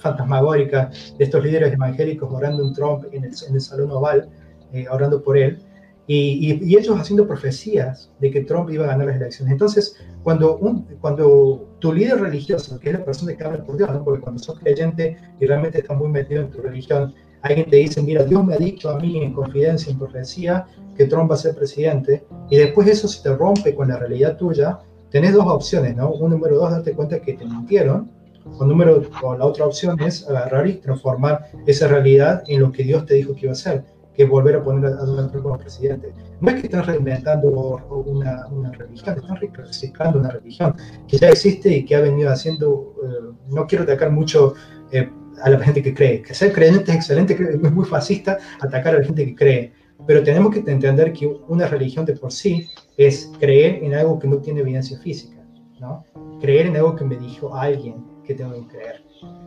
[0.00, 4.28] fantasmagórica de estos líderes evangélicos orando en Trump en el, en el Salón Oval,
[4.72, 5.58] eh, orando por él,
[6.06, 9.52] y, y, ellos haciendo profecías de que Trump iba a ganar las elecciones.
[9.52, 13.88] Entonces, cuando, un, cuando tu líder religioso, que es la persona que habla por Dios,
[14.04, 18.02] porque cuando sos creyente y realmente estás muy metido en tu religión, alguien te dice,
[18.02, 21.38] mira, Dios me ha dicho a mí en confidencia, en profecía, que Trump va a
[21.38, 24.80] ser presidente, y después eso se te rompe con la realidad tuya,
[25.10, 26.10] tenés dos opciones, ¿no?
[26.10, 28.10] Un número dos, darte cuenta que te mintieron,
[28.44, 32.82] o número, o la otra opción es agarrar y transformar esa realidad en lo que
[32.82, 33.84] Dios te dijo que iba a hacer,
[34.14, 36.12] que es volver a poner a Donald Trump como presidente.
[36.40, 37.48] No es que están reinventando
[38.06, 40.74] una, una religión, están reciclando una religión
[41.06, 44.54] que ya existe y que ha venido haciendo, eh, no quiero atacar mucho
[44.92, 45.10] eh,
[45.42, 48.98] a la gente que cree, que ser creyente es excelente, es muy fascista atacar a
[48.98, 49.72] la gente que cree,
[50.06, 54.28] pero tenemos que entender que una religión de por sí es creer en algo que
[54.28, 55.42] no tiene evidencia física,
[55.78, 56.04] ¿no?
[56.40, 59.02] Creer en algo que me dijo alguien, que tengo que creer.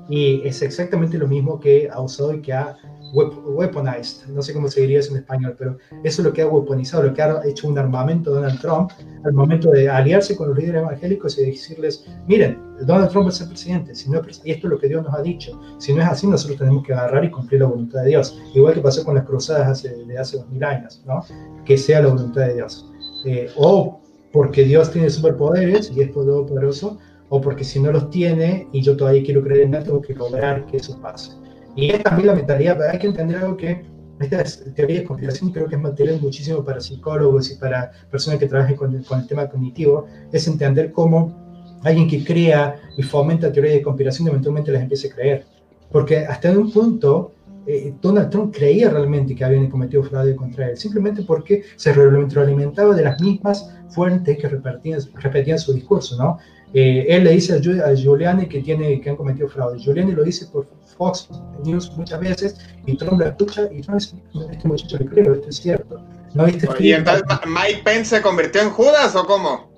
[0.10, 2.78] Y es exactamente lo mismo que ha usado y que ha
[3.14, 6.48] weaponized, no sé cómo se diría eso en español, pero eso es lo que ha
[6.48, 8.92] weaponizado, lo que ha hecho un armamento Donald Trump
[9.24, 13.48] al momento de aliarse con los líderes evangélicos y decirles, miren, Donald Trump a ser
[13.48, 16.10] presidente, si no y esto es lo que Dios nos ha dicho, si no es
[16.10, 19.14] así nosotros tenemos que agarrar y cumplir la voluntad de Dios, igual que pasó con
[19.16, 21.24] las cruzadas hace, de hace dos mil años, ¿no?
[21.66, 22.90] que sea la voluntad de Dios.
[23.26, 24.02] Eh, o
[24.34, 26.98] porque Dios tiene superpoderes y es poderoso,
[27.30, 30.14] o porque si no los tiene y yo todavía quiero creer en él, tengo que
[30.14, 31.32] lograr que eso pase.
[31.76, 33.86] Y es también la mentalidad, hay que entender algo que
[34.20, 34.44] esta
[34.74, 38.76] teoría de conspiración creo que es material muchísimo para psicólogos y para personas que trabajen
[38.76, 43.74] con el, con el tema cognitivo, es entender cómo alguien que crea y fomenta teoría
[43.74, 45.46] de conspiración eventualmente las empiece a creer.
[45.92, 47.34] Porque hasta en un punto
[47.66, 52.94] eh, Donald Trump creía realmente que habían cometido fraude contra él, simplemente porque se retroalimentaba
[52.96, 56.40] de las mismas fuentes que repetían, repetían su discurso, ¿no?
[56.74, 59.80] Eh, él le dice a Giuliani que, tiene, que han cometido fraude.
[59.80, 60.68] Giuliani lo dice por
[60.98, 61.30] Fox
[61.64, 64.16] News muchas veces y Trump lo escucha y Trump dice,
[64.52, 66.04] este muchacho le creo, esto es cierto.
[66.34, 69.70] ¿No ¿Y entonces Mike Pence se convirtió en Judas o cómo?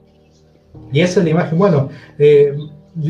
[0.92, 1.58] Y esa es la imagen.
[1.58, 2.56] Bueno, eh,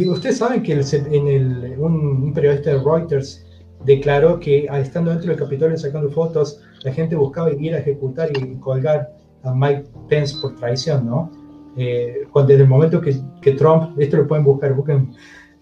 [0.08, 3.46] ustedes saben que en el, un, periodista de Reuters
[3.84, 8.56] declaró que estando dentro del Capitolio sacando fotos, la gente buscaba ir a ejecutar y
[8.56, 11.32] colgar a Mike Pence por traición, ¿no?
[11.78, 15.12] Eh, desde el momento que, que, Trump, esto lo pueden buscar, busquen,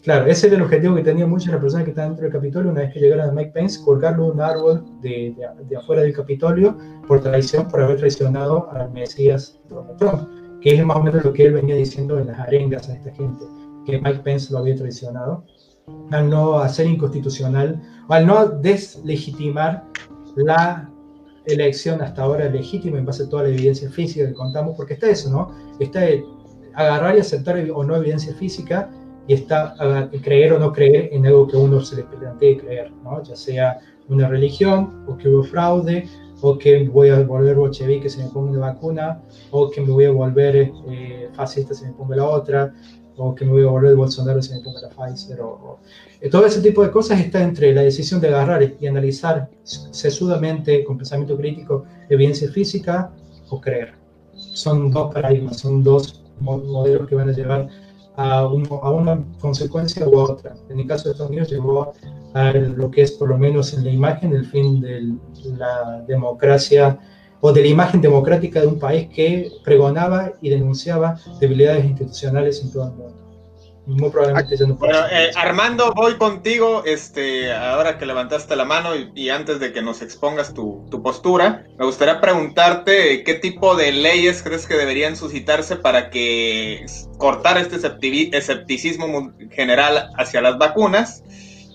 [0.04, 2.34] claro, ese era el objetivo que tenían muchas de las personas que están dentro del
[2.34, 5.36] Capitolio, una vez que llegaron a Mike Pence, colgarlo un árbol de,
[5.68, 10.30] de, afuera del Capitolio por traición, por haber traicionado al Mesías Donald Trump,
[10.62, 13.12] que es más o menos lo que él venía diciendo en las arengas a esta
[13.12, 13.44] gente,
[13.86, 15.44] que Mike Pence lo había traicionado,
[16.12, 19.84] al no hacer inconstitucional, o al no deslegitimar
[20.36, 20.90] la
[21.46, 25.10] elección hasta ahora legítima en base a toda la evidencia física que contamos, porque está
[25.10, 25.52] eso, ¿no?
[25.80, 26.02] Está
[26.74, 28.90] agarrar y aceptar o no evidencia física
[29.28, 33.22] y está creer o no creer en algo que uno se le plantee creer, ¿no?
[33.24, 33.80] Ya sea
[34.10, 36.08] una religión, o que hubo fraude,
[36.42, 39.22] o que voy a volver bolchevique se me ponga una vacuna,
[39.52, 42.74] o que me voy a volver eh, fascista se me ponga la otra,
[43.18, 45.80] o que me voy a volver Bolsonaro si me ponga la Pfizer, o,
[46.32, 50.98] todo ese tipo de cosas está entre la decisión de agarrar y analizar sesudamente, con
[50.98, 53.12] pensamiento crítico, evidencia física
[53.50, 53.94] o creer.
[54.34, 57.68] Son dos paradigmas, son dos modelos que van a llevar
[58.16, 60.56] a, a una consecuencia u otra.
[60.70, 61.94] En el caso de Estados Unidos llevó
[62.34, 65.16] a lo que es por lo menos en la imagen el fin de
[65.58, 67.00] la democracia
[67.46, 72.72] o de la imagen democrática de un país que pregonaba y denunciaba debilidades institucionales en
[72.72, 73.24] todo el mundo.
[73.86, 78.92] Muy probablemente ya no bueno, eh, Armando, voy contigo, este, ahora que levantaste la mano
[79.14, 83.92] y, antes de que nos expongas tu, tu, postura, me gustaría preguntarte qué tipo de
[83.92, 86.86] leyes crees que deberían suscitarse para que
[87.18, 87.76] cortar este
[88.38, 91.24] escepticismo general hacia las vacunas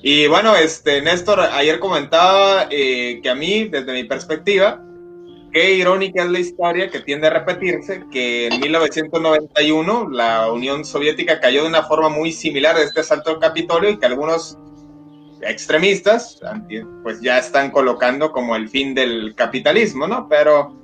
[0.02, 4.82] Y bueno, este Néstor ayer comentaba eh, que a mí, desde mi perspectiva,
[5.52, 11.40] qué irónica es la historia que tiende a repetirse, que en 1991 la Unión Soviética
[11.40, 14.58] cayó de una forma muy similar a este asalto al Capitolio y que algunos
[15.42, 16.40] extremistas
[17.02, 20.28] pues ya están colocando como el fin del capitalismo, ¿no?
[20.28, 20.76] Pero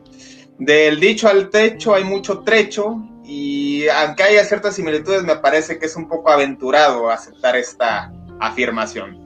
[0.58, 5.86] del dicho al techo hay mucho trecho y aunque haya ciertas similitudes me parece que
[5.86, 9.18] es un poco aventurado aceptar esta afirmación.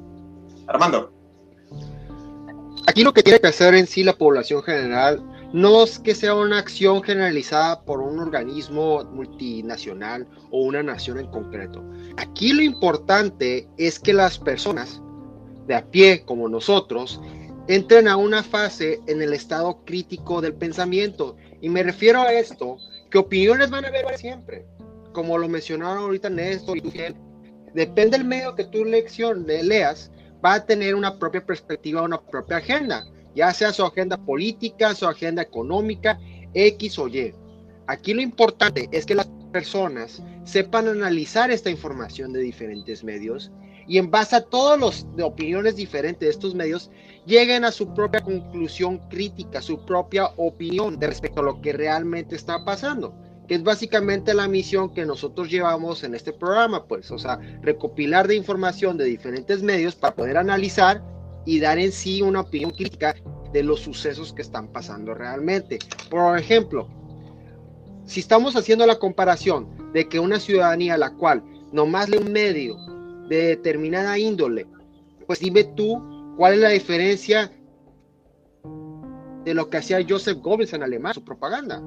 [0.67, 1.18] Armando.
[2.89, 5.23] Aquí lo que tiene que hacer en sí la población general
[5.53, 11.27] no es que sea una acción generalizada por un organismo multinacional o una nación en
[11.27, 11.85] concreto.
[12.17, 15.03] Aquí lo importante es que las personas
[15.67, 17.21] de a pie como nosotros
[17.69, 21.37] entren a una fase en el estado crítico del pensamiento.
[21.61, 22.79] Y me refiero a esto,
[23.11, 24.65] que opiniones van a haber siempre.
[25.13, 26.83] Como lo mencionaron ahorita Néstor y
[27.75, 30.11] Depende del medio que tú leas,
[30.45, 35.07] va a tener una propia perspectiva, una propia agenda, ya sea su agenda política, su
[35.07, 36.19] agenda económica,
[36.55, 37.35] X o Y.
[37.87, 43.51] Aquí lo importante es que las personas sepan analizar esta información de diferentes medios
[43.87, 46.91] y en base a todas las opiniones diferentes de estos medios,
[47.25, 52.37] lleguen a su propia conclusión crítica, su propia opinión de respecto a lo que realmente
[52.37, 53.15] está pasando
[53.49, 58.29] que es básicamente la misión que nosotros llevamos en este programa, pues, o sea, recopilar
[58.29, 61.03] de información de diferentes medios para poder analizar
[61.47, 63.17] y dar en sí una opinión crítica
[63.55, 65.79] de los sucesos que están pasando realmente.
[66.11, 66.89] Por ejemplo,
[68.05, 71.43] si estamos haciendo la comparación de que una ciudadanía a la cual
[71.73, 72.77] nomás lee un medio
[73.31, 74.67] de determinada índole,
[75.27, 77.51] pues dime tú cuál es la diferencia
[79.45, 81.83] de lo que hacía Joseph Goebbels en Alemania, su propaganda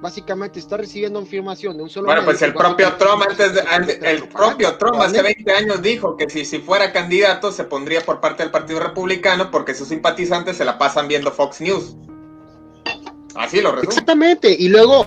[0.00, 2.06] básicamente está recibiendo información de un solo.
[2.06, 3.22] Bueno, pues el propio Trump
[3.70, 8.00] antes el propio Trump hace 20 años dijo que si, si fuera candidato se pondría
[8.02, 11.96] por parte del Partido Republicano porque sus simpatizantes se la pasan viendo Fox News.
[13.34, 13.90] Así lo resumo.
[13.90, 15.06] Exactamente, y luego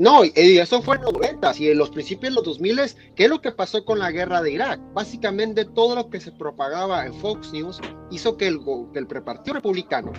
[0.00, 2.80] no, y eso fue en los 90 y en los principios de los 2000,
[3.14, 4.80] ¿qué es lo que pasó con la guerra de Irak?
[4.94, 8.60] Básicamente todo lo que se propagaba en Fox News hizo que el,
[8.94, 10.10] que el Partido Republicano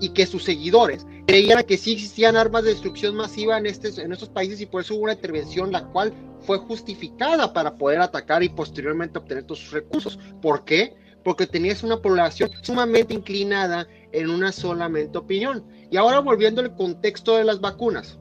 [0.00, 4.12] y que sus seguidores creían que sí existían armas de destrucción masiva en, este, en
[4.12, 8.42] estos países y por eso hubo una intervención la cual fue justificada para poder atacar
[8.42, 10.18] y posteriormente obtener todos sus recursos.
[10.40, 10.94] ¿Por qué?
[11.24, 15.64] Porque tenías una población sumamente inclinada en una solamente opinión.
[15.90, 18.18] Y ahora volviendo al contexto de las vacunas.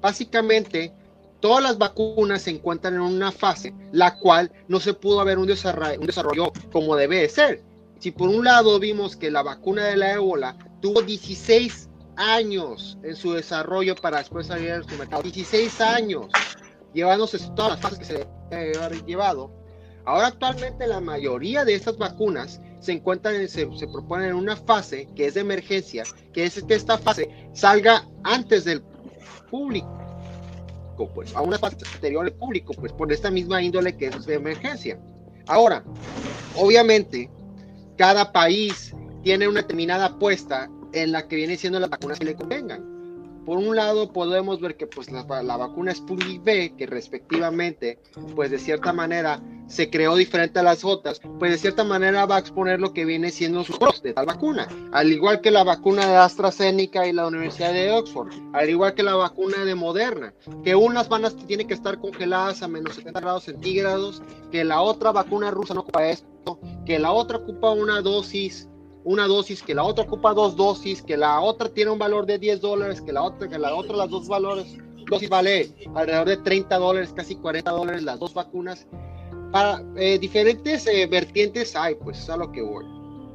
[0.00, 0.92] Básicamente,
[1.40, 5.46] todas las vacunas se encuentran en una fase la cual no se pudo haber un
[5.46, 7.62] desarrollo, un desarrollo como debe de ser.
[7.98, 13.16] Si por un lado vimos que la vacuna de la ébola tuvo 16 años en
[13.16, 15.22] su desarrollo para después salir al mercado.
[15.22, 16.26] 16 años,
[16.92, 19.50] llevándose todas las fases que se debe haber llevado.
[20.04, 25.08] Ahora actualmente la mayoría de estas vacunas se encuentran, se, se proponen en una fase
[25.16, 26.04] que es de emergencia,
[26.34, 28.82] que es que esta fase salga antes del
[29.50, 29.88] público,
[31.14, 34.34] pues, a una fase anterior al público, pues por esta misma índole que es de
[34.34, 35.00] emergencia.
[35.46, 35.82] Ahora,
[36.56, 37.30] obviamente,
[37.96, 42.34] cada país tiene una determinada apuesta en la que viene siendo las vacunas que le
[42.34, 42.94] convengan.
[43.44, 47.98] Por un lado, podemos ver que pues, la, vacuna Sputnik B, que respectivamente,
[48.34, 52.36] pues de cierta manera se creó diferente a las otras, pues de cierta manera va
[52.36, 54.66] a exponer lo que viene siendo sus pros de tal vacuna.
[54.92, 59.02] Al igual que la vacuna de AstraZeneca y la Universidad de Oxford, al igual que
[59.02, 60.32] la vacuna de Moderna,
[60.62, 64.80] que unas van a tienen que estar congeladas a menos 70 grados centígrados, que la
[64.80, 68.68] otra vacuna rusa no ocupa esto, que la otra ocupa una dosis
[69.04, 72.38] una dosis, que la otra ocupa dos dosis, que la otra tiene un valor de
[72.38, 74.76] 10 dólares, que la otra, que la otra, las dos valores,
[75.10, 78.86] dosis vale alrededor de 30 dólares, casi 40 dólares las dos vacunas.
[79.52, 82.84] Para eh, diferentes eh, vertientes hay, pues es a lo que voy.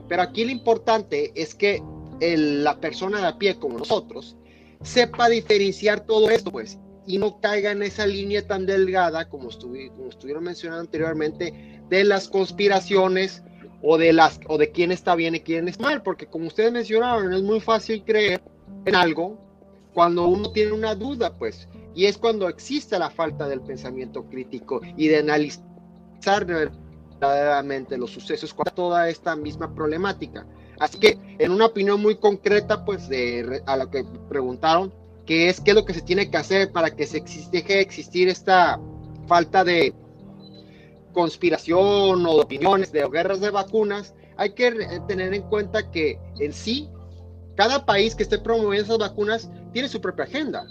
[0.08, 1.82] Pero aquí lo importante es que
[2.20, 4.36] la persona de a pie como nosotros
[4.82, 10.10] sepa diferenciar todo esto, pues, y no caiga en esa línea tan delgada como, como
[10.10, 13.44] estuvieron mencionando anteriormente de las conspiraciones
[13.82, 16.72] o de las o de quién está bien y quién está mal, porque como ustedes
[16.72, 18.42] mencionaron, es muy fácil creer
[18.86, 19.38] en algo
[19.94, 24.82] cuando uno tiene una duda, pues, y es cuando existe la falta del pensamiento crítico
[24.96, 30.46] y de analizar verdaderamente los sucesos con toda esta misma problemática.
[30.80, 34.94] Así que, en una opinión muy concreta, pues, de, a lo que preguntaron,
[35.26, 37.74] que es qué es lo que se tiene que hacer para que se existe, deje
[37.74, 38.80] de existir esta
[39.28, 39.94] falta de
[41.14, 44.72] conspiración o opiniones de guerras de vacunas, hay que
[45.08, 46.90] tener en cuenta que en sí,
[47.56, 50.66] cada país que esté promoviendo esas vacunas tiene su propia agenda.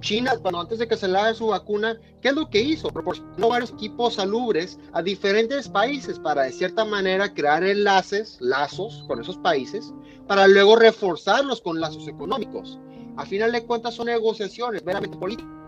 [0.00, 2.88] China, cuando antes de que se le su vacuna, ¿qué es lo que hizo?
[2.88, 9.20] Proporcionó varios equipos salubres a diferentes países para de cierta manera crear enlaces, lazos con
[9.20, 9.94] esos países,
[10.26, 12.78] para luego reforzarlos con lazos económicos.
[13.16, 15.61] A final de cuentas son negociaciones meramente políticas.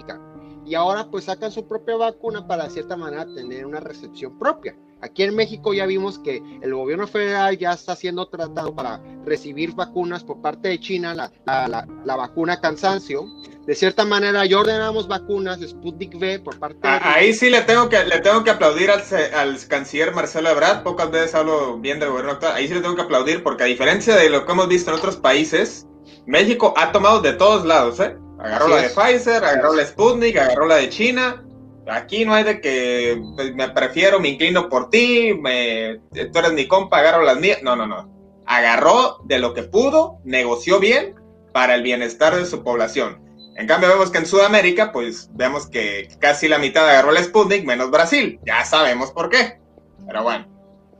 [0.67, 4.77] Y ahora pues sacan su propia vacuna para de cierta manera tener una recepción propia.
[5.05, 9.75] Aquí en México ya vimos que el gobierno federal ya está siendo tratado para recibir
[9.75, 13.27] vacunas por parte de China, la, la, la, vacuna cansancio.
[13.67, 16.89] De cierta manera ya ordenamos vacunas Sputnik V por parte de...
[17.03, 19.03] Ahí sí le tengo que, le tengo que aplaudir al,
[19.35, 22.97] al canciller Marcelo Ebrard, pocas veces hablo bien del gobierno actual, ahí sí le tengo
[22.97, 25.87] que aplaudir porque a diferencia de lo que hemos visto en otros países,
[26.25, 28.17] México ha tomado de todos lados, ¿eh?
[28.45, 31.45] Agarró la de Pfizer, agarró la Sputnik, agarró la de China,
[31.87, 36.01] Aquí no hay de que pues, me prefiero, me inclino por ti, me,
[36.33, 37.59] tú eres mi compa, agarro las mías.
[37.63, 38.11] No, no, no.
[38.47, 41.15] Agarró de lo que pudo, negoció bien
[41.53, 43.23] para el bienestar de su población.
[43.57, 47.65] En cambio, vemos que en Sudamérica, pues vemos que casi la mitad agarró el Sputnik,
[47.65, 48.41] menos Brasil.
[48.45, 49.61] Ya sabemos por qué.
[50.07, 50.47] Pero bueno,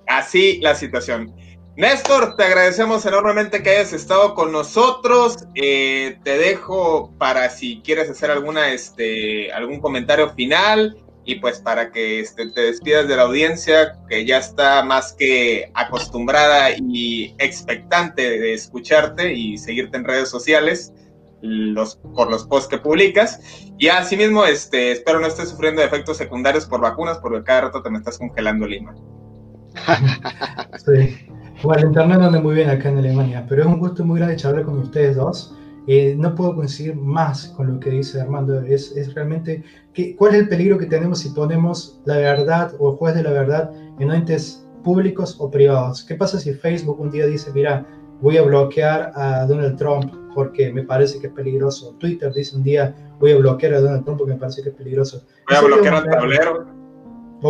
[0.07, 1.35] así la situación.
[1.77, 5.45] Néstor, te agradecemos enormemente que hayas estado con nosotros.
[5.57, 11.91] Eh, te dejo para si quieres hacer alguna, este, algún comentario final y pues para
[11.91, 18.39] que este, te despidas de la audiencia que ya está más que acostumbrada y expectante
[18.39, 20.93] de escucharte y seguirte en redes sociales
[21.41, 23.41] los, por los posts que publicas.
[23.79, 27.91] Y asimismo, este, espero no estés sufriendo efectos secundarios por vacunas porque cada rato te
[27.91, 28.95] me estás congelando Lima.
[30.87, 31.34] sí.
[31.65, 34.37] Bueno, el internet anda muy bien acá en Alemania, pero es un gusto muy grande
[34.37, 35.57] charlar con ustedes dos.
[35.87, 38.61] Eh, no puedo coincidir más con lo que dice Armando.
[38.61, 42.91] Es, es realmente, que, ¿cuál es el peligro que tenemos si ponemos la verdad o
[42.91, 46.05] el juez de la verdad en entes públicos o privados?
[46.05, 47.87] ¿Qué pasa si Facebook un día dice, mira,
[48.21, 51.95] voy a bloquear a Donald Trump porque me parece que es peligroso?
[51.99, 54.75] Twitter dice un día, voy a bloquear a Donald Trump porque me parece que es
[54.75, 55.25] peligroso.
[55.49, 56.84] Voy a bloquear al tablero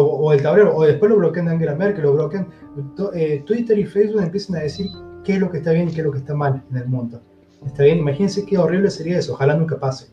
[0.01, 2.49] o, el tablero, o después lo bloquean Angela Merkel, lo bloquean.
[3.15, 4.91] Eh, Twitter y Facebook empiezan a decir
[5.23, 6.89] qué es lo que está bien y qué es lo que está mal en el
[6.89, 7.21] mundo.
[7.65, 10.09] Está bien, imagínense qué horrible sería eso, ojalá nunca pase.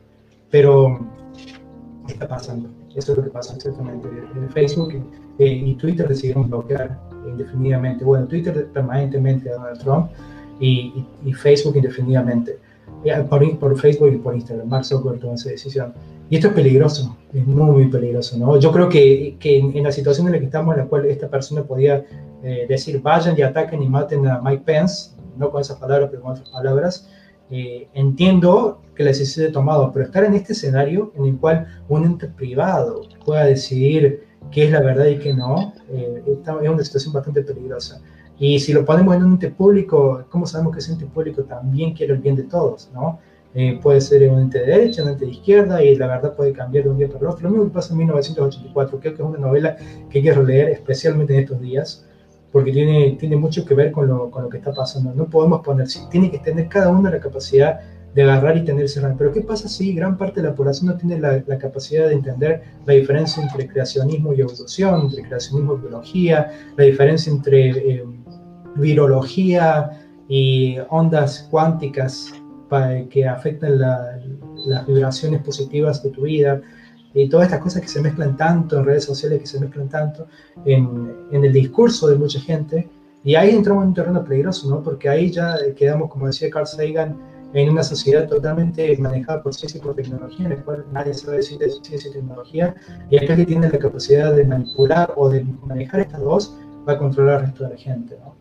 [0.49, 0.99] Pero
[2.07, 4.07] está pasando, eso es lo que pasa exactamente.
[4.53, 4.93] Facebook
[5.39, 10.11] eh, y Twitter decidieron bloquear indefinidamente, bueno, Twitter permanentemente a Donald Trump
[10.59, 12.59] y, y, Facebook indefinidamente.
[13.29, 15.93] Por, por, Facebook y por Instagram, Mark Zuckerberg tomó esa decisión.
[16.31, 18.57] Y esto es peligroso, es muy, muy peligroso, ¿no?
[18.57, 21.27] Yo creo que, que en, la situación en la que estamos, en la cual esta
[21.27, 22.05] persona podía
[22.41, 26.21] eh, decir, vayan y ataquen y maten a Mike Pence, no con esas palabras, pero
[26.21, 27.09] con otras palabras,
[27.49, 31.67] eh, entiendo que la decisión se tomado, pero estar en este escenario en el cual
[31.89, 36.83] un ente privado pueda decidir qué es la verdad y qué no, eh, es una
[36.85, 38.01] situación bastante peligrosa.
[38.39, 41.93] Y si lo ponemos en un ente público, ¿cómo sabemos que ese ente público también
[41.93, 43.19] quiere el bien de todos, no?
[43.53, 46.53] Eh, puede ser un ente de derecha, un ente de izquierda, y la verdad puede
[46.53, 47.43] cambiar de un día para otro.
[47.43, 49.75] Lo mismo que pasa en 1984, creo que es una novela
[50.09, 52.05] que hay que releer especialmente en estos días,
[52.51, 55.13] porque tiene, tiene mucho que ver con lo, con lo que está pasando.
[55.13, 57.79] No podemos poner, tiene que tener cada uno la capacidad
[58.13, 61.19] de agarrar y tenerse Pero ¿qué pasa si gran parte de la población no tiene
[61.19, 66.51] la, la, capacidad de entender la diferencia entre creacionismo y evolución, entre creacionismo y biología,
[66.75, 68.03] la diferencia entre eh,
[68.75, 69.91] virología
[70.27, 72.33] y ondas cuánticas
[73.09, 76.61] que afectan las vibraciones positivas de tu vida
[77.13, 80.27] y todas estas cosas que se mezclan tanto en redes sociales, que se mezclan tanto
[80.65, 82.89] en, en, el discurso de mucha gente.
[83.23, 84.81] Y ahí entramos en un terreno peligroso, ¿no?
[84.81, 87.19] Porque ahí ya quedamos, como decía Carl Sagan,
[87.53, 91.37] en una sociedad totalmente manejada por ciencia y por tecnología, en la cual nadie sabe
[91.37, 92.75] decir de ciencia y tecnología,
[93.09, 96.57] y aquel que tiene la capacidad de manipular o de manejar estas dos
[96.87, 98.40] va a controlar al resto de la gente, ¿no?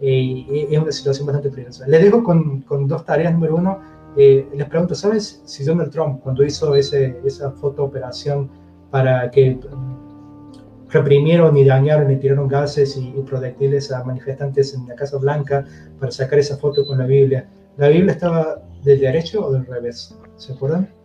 [0.00, 1.86] Eh, es una situación bastante peligrosa.
[1.88, 3.32] Les dejo con, con dos tareas.
[3.32, 3.78] Número uno,
[4.16, 8.50] eh, les pregunto, ¿sabes si Donald Trump, cuando hizo ese, esa foto operación
[8.90, 14.88] para que mm, reprimieron y dañaron y tiraron gases y, y, proyectiles a manifestantes en
[14.88, 15.64] la Casa Blanca
[15.98, 20.16] para sacar esa foto con la Biblia, ¿la Biblia estaba del derecho o del revés?
[20.36, 20.97] ¿Se acuerdan?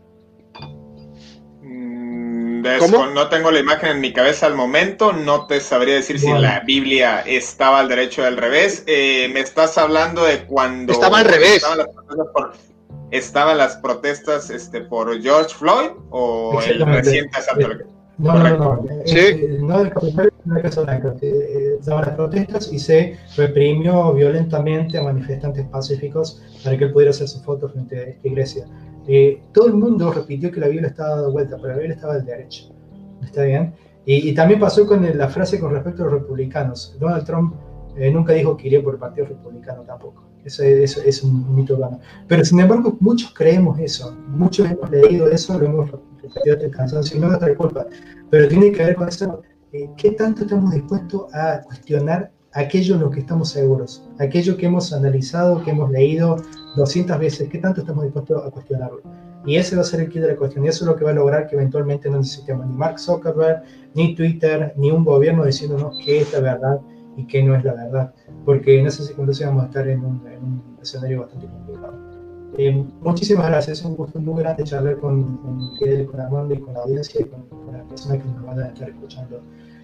[3.14, 6.62] No tengo la imagen en mi cabeza al momento, no te sabría decir si la
[6.62, 8.84] Biblia estaba al derecho o al revés.
[8.88, 10.94] Eh, me estás hablando de cuando...
[10.94, 11.64] Estaba al revés.
[13.12, 17.86] Estaban las protestas, este, por George Floyd o el reciente asalto.
[18.18, 19.18] No, no, no, ¿Sí?
[19.18, 21.16] Eh, no del Capitolio, no Casa Blanca.
[21.22, 27.10] Eh, estaban las protestas y se reprimió violentamente a manifestantes pacíficos para que él pudiera
[27.10, 28.66] hacer su foto frente a esta iglesia.
[29.08, 32.16] Eh, todo el mundo repitió que la Biblia estaba dada vuelta, pero la Biblia estaba
[32.16, 32.74] del derecho.
[33.22, 33.74] ¿Está bien?
[34.06, 36.98] Y, también pasó con la frase con respecto a los republicanos.
[37.00, 37.54] Donald Trump
[37.96, 40.24] Eh, nunca dijo que iría por el Partido Republicano tampoco.
[40.44, 42.00] Eso, es un mito urbano.
[42.28, 44.18] Pero sin embargo, muchos creemos eso.
[44.28, 47.86] Muchos hemos leído eso, lo hemos repetido hasta el cansancio, no es nuestra culpa.
[48.30, 49.42] Pero tiene que ver con eso.
[49.72, 54.04] Eh, ¿Qué tanto estamos dispuestos a cuestionar aquello en lo que estamos seguros?
[54.20, 56.38] Aquello que hemos analizado, que hemos leído
[56.76, 59.02] 200 veces, ¿qué tanto estamos dispuestos a cuestionarlo?
[59.46, 60.64] Y ese va a ser el kit de la cuestión.
[60.66, 63.64] Y eso es lo que va a lograr que eventualmente no necesitemos ni Mark Zuckerberg,
[63.94, 66.82] ni Twitter, ni un gobierno diciéndonos qué es la verdad
[67.18, 68.14] y qué no es la verdad.
[68.46, 70.24] Porque en ese segundo vamos a estar en un,
[70.82, 71.94] escenario bastante complicado.
[72.58, 73.80] Eh, muchísimas gracias.
[73.80, 77.26] Es un gusto muy grande charlar con, con con Armando y con la audiencia y
[77.26, 79.42] con, las personas que nos van a estar escuchando.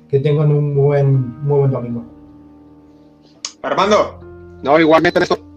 [0.07, 2.03] Que tengan un buen, muy buen domingo.
[3.61, 4.19] Armando.
[4.63, 5.48] No, igualmente, Néstor.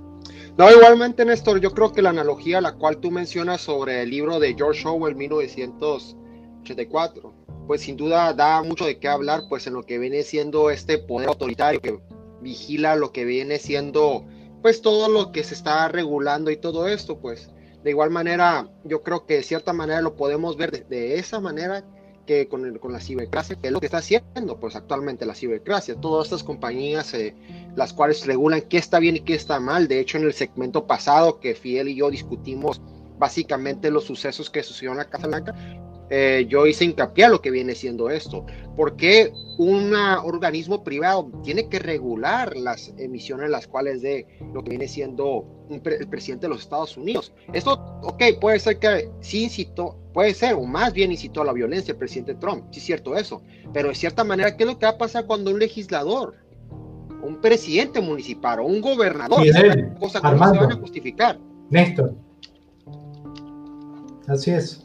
[0.62, 4.10] No, igualmente, Néstor, yo creo que la analogía a la cual tú mencionas sobre el
[4.10, 7.34] libro de George Orwell, 1984,
[7.66, 10.98] pues sin duda da mucho de qué hablar, pues en lo que viene siendo este
[10.98, 11.98] poder autoritario que
[12.42, 14.24] vigila lo que viene siendo,
[14.62, 17.50] pues todo lo que se está regulando y todo esto, pues.
[17.82, 21.84] De igual manera, yo creo que de cierta manera lo podemos ver de esa manera
[22.48, 26.42] con la cibercracia, que es lo que está haciendo pues actualmente la cibercracia, todas estas
[26.42, 27.34] compañías eh,
[27.76, 30.86] las cuales regulan qué está bien y qué está mal, de hecho en el segmento
[30.86, 32.80] pasado que Fidel y yo discutimos
[33.18, 35.54] básicamente los sucesos que sucedieron en la Casa Blanca,
[36.14, 38.44] eh, yo hice hincapié a lo que viene siendo esto.
[38.76, 44.88] porque un organismo privado tiene que regular las emisiones las cuales de lo que viene
[44.88, 47.32] siendo el presidente de los Estados Unidos?
[47.54, 51.52] Esto, ok, puede ser que sí incitó, puede ser, o más bien incitó a la
[51.54, 53.42] violencia el presidente Trump, sí es cierto eso,
[53.72, 56.34] pero de cierta manera, ¿qué es lo que va a pasar cuando un legislador,
[57.22, 59.42] un presidente municipal o un gobernador,
[59.98, 61.38] cosa se van a justificar?
[61.70, 62.14] Néstor.
[64.28, 64.81] Así es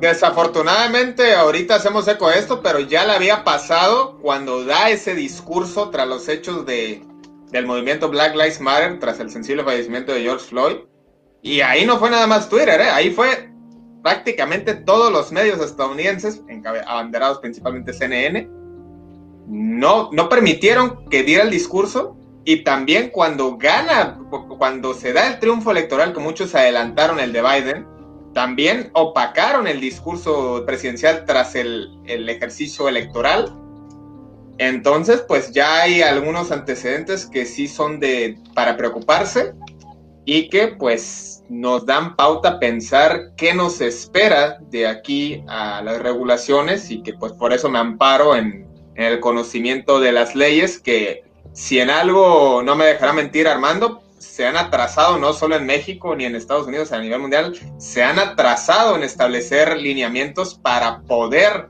[0.00, 5.90] desafortunadamente, ahorita hacemos eco de esto, pero ya le había pasado cuando da ese discurso
[5.90, 7.04] tras los hechos de,
[7.50, 10.76] del movimiento Black Lives Matter, tras el sensible fallecimiento de George Floyd.
[11.42, 12.88] Y ahí no fue nada más Twitter, ¿eh?
[12.88, 13.50] ahí fue
[14.02, 16.42] prácticamente todos los medios estadounidenses,
[16.86, 18.48] abanderados principalmente CNN,
[19.46, 24.18] no, no permitieron que diera el discurso y también cuando gana,
[24.58, 27.86] cuando se da el triunfo electoral, que muchos adelantaron el de Biden,
[28.32, 33.52] también opacaron el discurso presidencial tras el, ejercicio electoral.
[34.58, 39.54] Entonces, pues ya hay algunos antecedentes que sí son de para preocuparse
[40.24, 46.00] y que pues nos dan pauta a pensar qué nos espera de aquí a las
[46.00, 50.78] regulaciones y que pues por eso me amparo en, en el conocimiento de las leyes
[50.78, 55.66] que si en algo no me dejará mentir Armando, se han atrasado no solo en
[55.66, 61.02] México ni en Estados Unidos a nivel mundial, se han atrasado en establecer lineamientos para
[61.02, 61.68] poder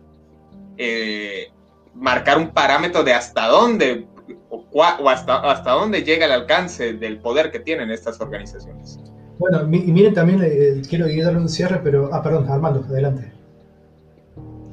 [0.77, 1.51] eh,
[1.95, 4.07] marcar un parámetro de hasta dónde
[4.51, 9.01] o, hasta, hasta dónde llega el alcance del poder que tienen estas organizaciones.
[9.39, 13.33] Bueno, y miren también, eh, quiero darle un cierre, pero, ah, perdón, Armando, adelante.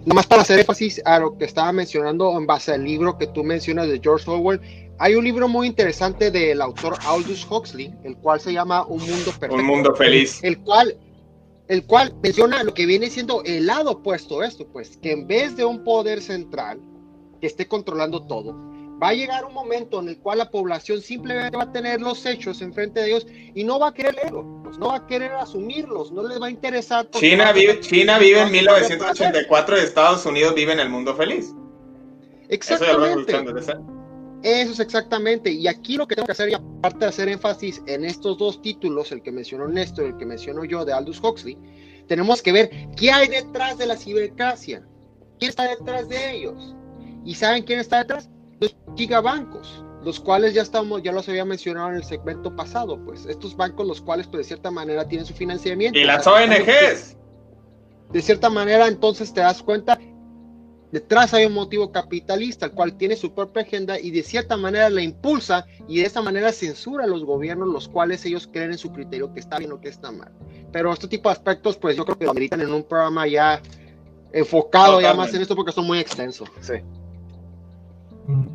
[0.06, 3.44] Nomás para hacer énfasis a lo que estaba mencionando en base al libro que tú
[3.44, 4.60] mencionas de George Orwell,
[5.00, 9.32] hay un libro muy interesante del autor Aldous Huxley, el cual se llama Un Mundo
[9.32, 9.56] Perfecto.
[9.56, 10.43] Un Mundo Feliz.
[10.43, 10.97] El cual,
[11.70, 15.26] el cual menciona lo que viene siendo el lado opuesto a esto, pues, que en
[15.26, 16.82] vez de un poder central
[17.39, 18.54] que esté controlando todo,
[19.02, 22.26] va a llegar un momento en el cual la población simplemente va a tener los
[22.26, 23.26] hechos enfrente de ellos
[23.56, 26.47] y no va a querer leerlos, pues, no va a querer asumirlos, no les va
[26.47, 27.10] a interesar.
[27.12, 31.56] China vive, China vive en 1984 y Estados Unidos vive en el mundo feliz.
[32.50, 33.32] Exactamente.
[33.32, 33.99] Eso
[34.44, 35.52] es exactamente.
[35.52, 38.62] Y aquí lo que tengo que hacer, y aparte de hacer énfasis en estos dos
[38.62, 41.58] títulos, el que mencionó Néstor y el que menciono yo de Aldous Huxley,
[42.08, 44.84] tenemos que ver qué hay detrás de la cibercracia.
[45.40, 46.76] ¿Quién está detrás de ellos?
[47.24, 48.30] ¿Y saben quién está detrás?
[48.60, 53.26] Los gigabancos, los cuales ya estamos, ya los había mencionado en el segmento pasado, pues
[53.26, 55.98] estos bancos los cuales pues de cierta manera tienen su financiamiento.
[55.98, 57.16] Y las ONGs.
[58.12, 60.00] De cierta manera entonces te das cuenta
[60.92, 64.90] Detrás hay un motivo capitalista, el cual tiene su propia agenda y de cierta manera
[64.90, 68.78] la impulsa y de esa manera censura a los gobiernos, los cuales ellos creen en
[68.78, 70.32] su criterio que está bien o que está mal.
[70.72, 73.62] Pero este tipo de aspectos, pues yo creo que lo ameritan en un programa ya
[74.32, 76.50] enfocado ya más en esto porque son muy extensos.
[76.62, 76.74] Sí.
[78.28, 78.48] Mm.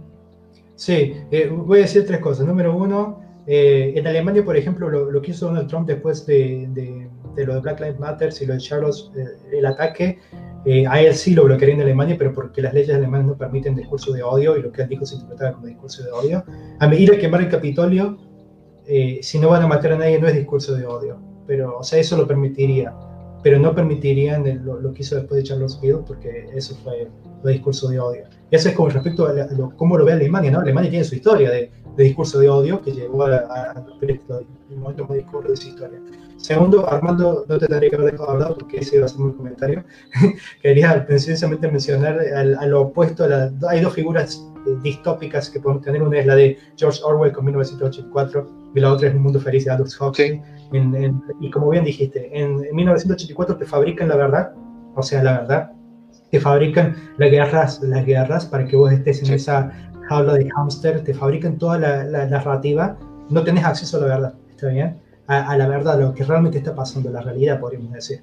[0.77, 2.47] Sí, eh, voy a decir tres cosas.
[2.47, 7.45] Número uno, eh, en Alemania, por ejemplo, lo, que hizo Donald Trump después de, de,
[7.45, 10.19] lo de Black Lives Matter y lo de Charles, eh, el ataque,
[10.65, 13.75] eh, a él sí lo bloquearía en Alemania, pero porque las leyes alemanas no permiten
[13.75, 16.45] discurso de odio y lo que él dijo se interpretaba como discurso de odio.
[16.81, 18.19] A medida que quemar el Capitolio,
[18.87, 21.19] eh, si no van a matar a nadie, no es discurso de odio.
[21.47, 22.95] Pero, o sea, eso lo permitiría.
[23.43, 27.11] Pero no permitirían lo, que hizo después de Charles Bill, porque eso fue
[27.43, 28.25] los discursos de odio.
[28.51, 29.35] Eso es con respecto a,
[29.77, 30.61] cómo lo ve Alemania, ¿no?
[30.61, 35.17] Alemania tiene su historia de, discurso de odio que llegó a, a, el momento más
[35.19, 36.01] discurso de su historia.
[36.45, 39.33] Segundo, Armando, no te tendría que haber dejado hablar porque ese iba a ser mi
[39.33, 39.83] comentario.
[40.63, 43.27] Quería precisamente mencionar al, al opuesto,
[43.67, 46.03] hay dos figuras eh, distópicas que podemos tener.
[46.03, 49.65] Una es la de George Orwell con 1984 y la otra es Un Mundo Feliz
[49.65, 50.43] de Aldous Huxley.
[51.41, 54.53] y como bien dijiste, en, 1984 te fabrican la verdad,
[54.97, 55.73] o sea, la verdad,
[56.31, 59.73] te fabrican las guerras, las guerras para que vos estés en esa
[60.11, 62.99] jaula de hámster, te fabrican toda la, la, narrativa,
[63.31, 65.04] no tenés acceso a la verdad, ¿está bien?
[65.27, 68.21] A, la verdad, lo que realmente está pasando, la realidad, podríamos decir.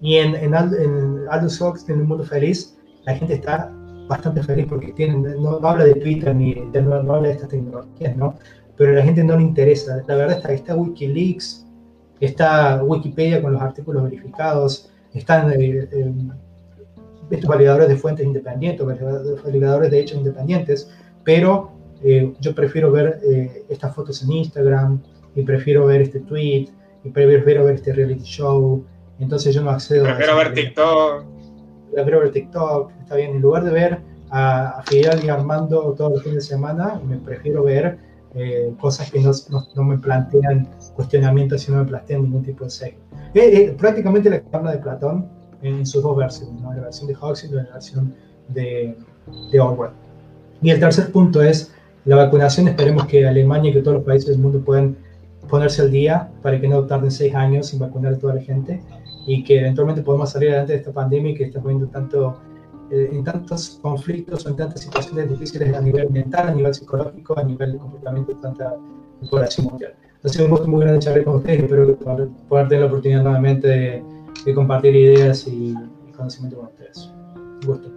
[0.00, 3.72] Y en, en, en Aldous Huxley, en Un Mundo Feliz, la gente está
[4.10, 8.16] bastante feliz porque tienen, no, habla de Twitter ni de, no, habla de estas tecnologías,
[8.16, 8.34] ¿no?
[8.76, 10.02] Pero a la gente no le interesa.
[10.08, 11.66] La verdad está, está Wikileaks,
[12.18, 16.12] está Wikipedia con los artículos verificados, están eh, eh,
[17.30, 18.84] estos validadores de fuentes independientes,
[19.44, 20.90] validadores de hechos independientes,
[21.24, 21.70] pero
[22.02, 23.20] eh, yo prefiero ver
[23.68, 25.00] estas fotos en Instagram
[25.34, 26.68] y prefiero ver este tweet
[27.04, 28.84] y prefiero ver este reality show.
[29.18, 31.24] Entonces yo no accedo prefiero ver TikTok
[31.92, 33.98] prefiero ver TikTok, está bien, en lugar de ver
[34.30, 37.98] a, Fidel y Armando todos los fines de semana, me prefiero ver
[38.34, 39.32] eh, cosas que no,
[39.74, 42.98] no, me plantean cuestionamientos y no me plantean ningún tipo de serie.
[43.34, 45.28] Eh, prácticamente la carta de Platón
[45.62, 48.14] en sus dos versiones, la versión de Huxley y la versión
[48.48, 48.96] de,
[49.50, 49.90] de Orwell.
[50.62, 51.74] Y el tercer punto es
[52.04, 52.68] la vacunación.
[52.68, 54.96] Esperemos que Alemania y que todos los países del mundo puedan
[55.50, 58.80] ponerse al día para que no tarden seis años sin vacunar a toda la gente
[59.26, 62.40] y que eventualmente podamos salir adelante de esta pandemia que está poniendo tanto
[62.90, 67.38] eh, en tantos conflictos o en tantas situaciones difíciles a nivel mental, a nivel psicológico,
[67.38, 68.74] a nivel de comportamiento de tanta
[69.30, 69.94] población mundial.
[70.24, 71.96] Ha sido un gusto muy grande charlar con ustedes y espero
[72.48, 73.68] poder tener la oportunidad nuevamente
[74.44, 75.74] de, compartir ideas y,
[76.16, 77.10] conocimiento con ustedes.
[77.36, 77.88] Un gusto.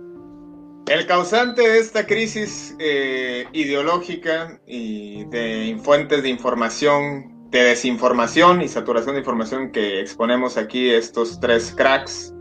[0.88, 8.68] El causante de esta crisis eh, ideológica y de fuentes de información de desinformación y
[8.68, 12.34] saturación de información que exponemos aquí estos tres cracks,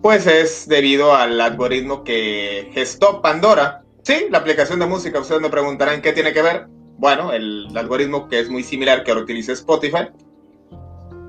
[0.00, 3.82] pues es debido al algoritmo que gestó Pandora.
[4.04, 6.66] Sí, la aplicación de música, ustedes me preguntarán qué tiene que ver.
[6.96, 10.08] Bueno, el algoritmo que es muy similar que ahora utiliza Spotify,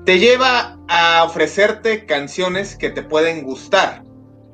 [0.06, 4.02] te lleva a ofrecerte canciones que te pueden gustar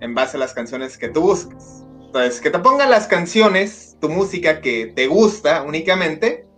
[0.01, 1.85] en base a las canciones que tú buscas.
[2.07, 6.49] Entonces, que te pongan las canciones, tu música que te gusta únicamente,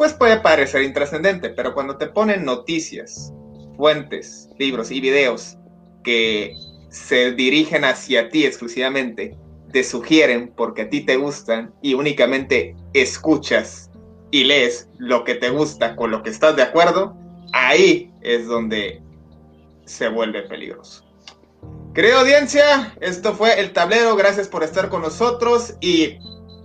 [0.00, 3.34] pues puede parecer intrascendente, pero cuando te ponen noticias,
[3.76, 5.58] fuentes, libros y videos
[6.02, 6.54] que
[6.88, 9.36] se dirigen hacia ti exclusivamente,
[9.72, 13.90] te sugieren porque a ti te gustan y únicamente escuchas
[14.30, 17.14] y lees lo que te gusta con lo que estás de acuerdo,
[17.52, 19.02] ahí es donde
[19.84, 21.04] se vuelve peligroso.
[21.92, 26.16] Querida audiencia, esto fue el tablero, gracias por estar con nosotros y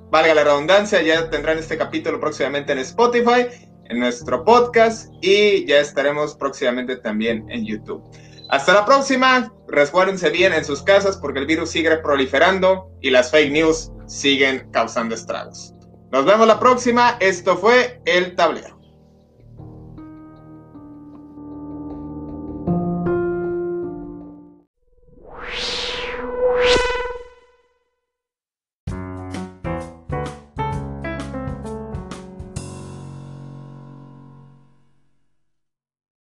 [0.10, 3.48] valga la redundancia, ya tendrán este capítulo próximamente en Spotify,
[3.90, 8.04] en nuestro podcast y ya estaremos próximamente también en YouTube.
[8.50, 13.32] Hasta la próxima, resguárdense bien en sus casas porque el virus sigue proliferando y las
[13.32, 15.74] fake news siguen causando estragos.
[16.12, 18.75] Nos vemos la próxima, esto fue El Tablero.